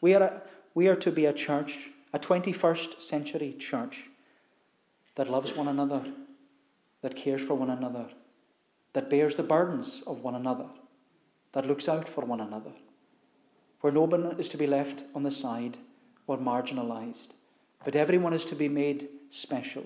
We 0.00 0.14
are, 0.14 0.22
a, 0.22 0.42
we 0.74 0.88
are 0.88 0.96
to 0.96 1.10
be 1.10 1.26
a 1.26 1.32
church, 1.32 1.90
a 2.12 2.18
21st 2.18 3.00
century 3.00 3.54
church, 3.58 4.04
that 5.14 5.30
loves 5.30 5.56
one 5.56 5.68
another, 5.68 6.04
that 7.02 7.16
cares 7.16 7.42
for 7.42 7.54
one 7.54 7.70
another, 7.70 8.06
that 8.98 9.08
bears 9.08 9.36
the 9.36 9.44
burdens 9.44 10.02
of 10.08 10.24
one 10.24 10.34
another, 10.34 10.66
that 11.52 11.64
looks 11.64 11.88
out 11.88 12.08
for 12.08 12.24
one 12.24 12.40
another 12.40 12.72
where 13.80 13.92
no 13.92 14.02
one 14.02 14.34
is 14.40 14.48
to 14.48 14.56
be 14.56 14.66
left 14.66 15.04
on 15.14 15.22
the 15.22 15.30
side 15.30 15.78
or 16.26 16.36
marginalized, 16.36 17.28
but 17.84 17.94
everyone 17.94 18.32
is 18.32 18.44
to 18.44 18.56
be 18.56 18.68
made 18.68 19.08
special 19.30 19.84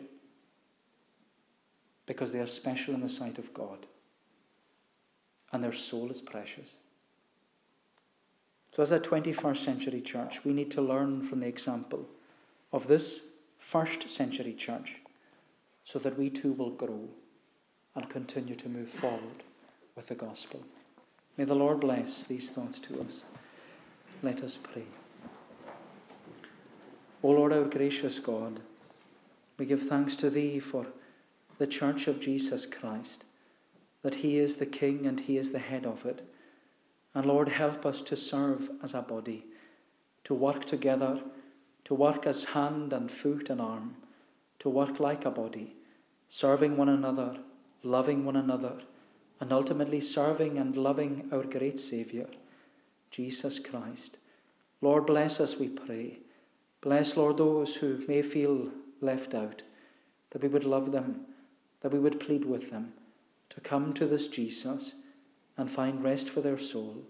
because 2.07 2.33
they 2.33 2.40
are 2.40 2.46
special 2.46 2.94
in 2.94 3.03
the 3.03 3.09
sight 3.11 3.37
of 3.37 3.53
God 3.53 3.85
and 5.53 5.62
their 5.62 5.75
soul 5.75 6.11
is 6.11 6.22
precious. 6.22 6.77
So, 8.70 8.83
as 8.83 8.92
a 8.92 8.98
21st 8.98 9.59
century 9.59 10.01
church, 10.01 10.42
we 10.42 10.55
need 10.55 10.70
to 10.70 10.81
learn 10.81 11.20
from 11.20 11.40
the 11.40 11.48
example 11.48 12.09
of 12.72 12.87
this 12.87 13.25
first 13.59 14.09
century 14.09 14.55
church 14.55 14.94
so 15.85 15.98
that 15.98 16.18
we 16.18 16.31
too 16.31 16.55
will 16.55 16.70
grow 16.70 17.11
and 17.94 18.09
continue 18.09 18.55
to 18.55 18.68
move 18.68 18.88
forward 18.88 19.42
with 19.96 20.07
the 20.07 20.14
gospel. 20.14 20.62
May 21.37 21.44
the 21.44 21.55
Lord 21.55 21.81
bless 21.81 22.24
these 22.24 22.50
thoughts 22.50 22.78
to 22.81 23.00
us. 23.00 23.22
Let 24.22 24.42
us 24.42 24.59
pray. 24.62 24.85
O 27.22 27.31
Lord, 27.31 27.52
our 27.52 27.64
gracious 27.64 28.18
God, 28.18 28.61
we 29.59 29.66
give 29.66 29.83
thanks 29.83 30.16
to 30.16 30.31
Thee 30.31 30.59
for 30.59 30.87
the 31.59 31.66
Church 31.66 32.09
of 32.09 32.20
Jesus 32.20 32.66
Christ, 32.66 33.24
that 34.02 34.16
He 34.16 34.38
is 34.38 34.57
the 34.57 34.66
King 34.66 35.07
and 35.07 35.20
He 35.20 35.38
is 35.38 35.52
the 35.52 35.59
head 35.59 35.87
of 35.87 36.05
it. 36.05 36.22
And 37.14 37.26
Lord, 37.26 37.48
help 37.48 37.87
us 37.87 38.00
to 38.02 38.16
serve 38.16 38.70
as 38.83 38.94
a 38.94 39.02
body, 39.02 39.44
to 40.24 40.35
work 40.35 40.64
together, 40.64 41.20
to 41.85 41.94
work 41.94 42.26
as 42.26 42.44
hand 42.44 42.92
and 42.92 43.11
foot 43.11 43.50
and 43.50 43.61
arm, 43.61 43.96
to 44.61 44.68
work 44.68 44.98
like 44.98 45.24
a 45.24 45.31
body, 45.31 45.74
serving 46.28 46.76
one 46.76 46.88
another, 46.88 47.38
loving 47.83 48.25
one 48.25 48.37
another, 48.37 48.75
and 49.40 49.53
ultimately 49.53 50.01
serving 50.01 50.59
and 50.59 50.77
loving 50.77 51.29
our 51.33 51.42
great 51.42 51.79
Saviour. 51.79 52.27
Jesus 53.11 53.59
Christ. 53.59 54.18
Lord, 54.81 55.07
bless 55.07 55.40
us, 55.40 55.59
we 55.59 55.68
pray. 55.68 56.18
Bless, 56.81 57.16
Lord, 57.16 57.37
those 57.37 57.77
who 57.77 58.03
may 58.09 58.23
feel 58.23 58.68
left 59.01 59.35
out, 59.35 59.62
that 60.31 60.42
we 60.42 60.49
would 60.49 60.64
love 60.64 60.92
them, 60.92 61.21
that 61.81 61.92
we 61.92 61.99
would 61.99 62.21
plead 62.21 62.45
with 62.45 62.71
them 62.71 62.92
to 63.51 63.61
come 63.61 63.92
to 63.92 64.07
this 64.07 64.29
Jesus 64.29 64.95
and 65.57 65.71
find 65.71 66.03
rest 66.03 66.31
for 66.31 66.40
their 66.40 66.59
soul. 66.59 67.03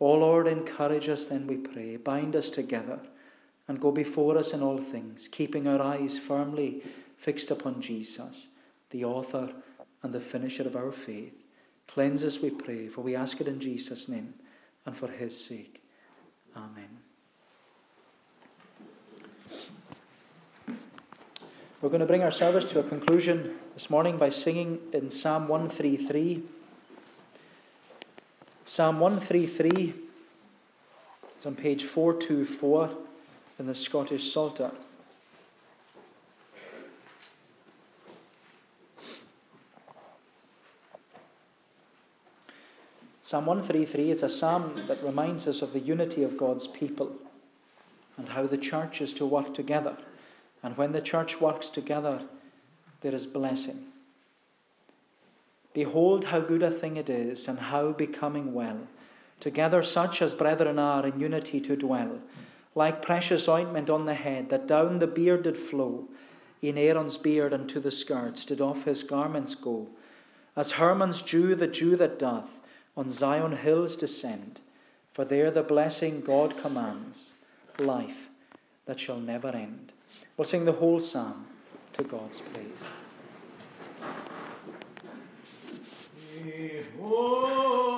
O 0.00 0.14
Lord, 0.14 0.46
encourage 0.46 1.08
us 1.08 1.26
then, 1.26 1.46
we 1.46 1.56
pray. 1.56 1.96
Bind 1.96 2.34
us 2.34 2.48
together 2.48 2.98
and 3.68 3.80
go 3.80 3.92
before 3.92 4.36
us 4.36 4.52
in 4.52 4.62
all 4.62 4.78
things, 4.78 5.28
keeping 5.28 5.66
our 5.66 5.80
eyes 5.80 6.18
firmly 6.18 6.82
fixed 7.16 7.50
upon 7.50 7.80
Jesus, 7.80 8.48
the 8.90 9.04
author 9.04 9.52
and 10.02 10.12
the 10.12 10.20
finisher 10.20 10.62
of 10.62 10.76
our 10.76 10.92
faith. 10.92 11.34
Cleanse 11.86 12.22
us, 12.22 12.40
we 12.40 12.50
pray, 12.50 12.88
for 12.88 13.00
we 13.00 13.16
ask 13.16 13.40
it 13.40 13.48
in 13.48 13.60
Jesus' 13.60 14.08
name 14.08 14.34
and 14.86 14.96
for 14.96 15.08
his 15.08 15.38
sake. 15.38 15.82
Amen. 16.56 16.98
We're 21.80 21.90
going 21.90 22.00
to 22.00 22.06
bring 22.06 22.22
our 22.22 22.32
service 22.32 22.64
to 22.72 22.80
a 22.80 22.82
conclusion 22.82 23.54
this 23.74 23.88
morning 23.88 24.16
by 24.16 24.30
singing 24.30 24.80
in 24.92 25.10
Psalm 25.10 25.46
133. 25.46 26.42
Psalm 28.64 29.00
133, 29.00 29.94
it's 31.36 31.46
on 31.46 31.54
page 31.54 31.84
424 31.84 32.90
in 33.58 33.66
the 33.66 33.74
Scottish 33.74 34.32
Psalter. 34.32 34.72
Psalm 43.28 43.44
133, 43.44 44.10
it's 44.10 44.22
a 44.22 44.28
psalm 44.30 44.84
that 44.86 45.04
reminds 45.04 45.46
us 45.46 45.60
of 45.60 45.74
the 45.74 45.80
unity 45.80 46.22
of 46.22 46.38
God's 46.38 46.66
people 46.66 47.12
and 48.16 48.30
how 48.30 48.46
the 48.46 48.56
church 48.56 49.02
is 49.02 49.12
to 49.12 49.26
work 49.26 49.52
together. 49.52 49.98
And 50.62 50.74
when 50.78 50.92
the 50.92 51.02
church 51.02 51.38
works 51.38 51.68
together, 51.68 52.22
there 53.02 53.14
is 53.14 53.26
blessing. 53.26 53.84
Behold, 55.74 56.24
how 56.24 56.40
good 56.40 56.62
a 56.62 56.70
thing 56.70 56.96
it 56.96 57.10
is, 57.10 57.48
and 57.48 57.58
how 57.58 57.92
becoming 57.92 58.54
well, 58.54 58.78
together 59.40 59.82
such 59.82 60.22
as 60.22 60.32
brethren 60.32 60.78
are 60.78 61.06
in 61.06 61.20
unity 61.20 61.60
to 61.60 61.76
dwell, 61.76 62.20
like 62.74 63.02
precious 63.02 63.46
ointment 63.46 63.90
on 63.90 64.06
the 64.06 64.14
head, 64.14 64.48
that 64.48 64.66
down 64.66 65.00
the 65.00 65.06
beard 65.06 65.42
did 65.42 65.58
flow, 65.58 66.08
in 66.62 66.78
Aaron's 66.78 67.18
beard 67.18 67.52
unto 67.52 67.78
the 67.78 67.90
skirts 67.90 68.46
did 68.46 68.62
off 68.62 68.84
his 68.84 69.02
garments 69.02 69.54
go, 69.54 69.86
as 70.56 70.72
Hermon's 70.72 71.20
dew, 71.20 71.54
the 71.54 71.66
dew 71.66 71.94
that 71.96 72.18
doth, 72.18 72.58
on 72.98 73.08
Zion 73.08 73.56
hills 73.56 73.94
descend, 73.94 74.60
for 75.12 75.24
there 75.24 75.52
the 75.52 75.62
blessing 75.62 76.20
God 76.20 76.56
commands, 76.56 77.34
life 77.78 78.28
that 78.86 78.98
shall 78.98 79.20
never 79.20 79.50
end. 79.50 79.92
We'll 80.36 80.44
sing 80.44 80.64
the 80.64 80.72
whole 80.72 80.98
psalm 80.98 81.46
to 81.92 82.02
God's 82.02 82.40
praise. 82.40 82.82
Behold, 86.42 87.97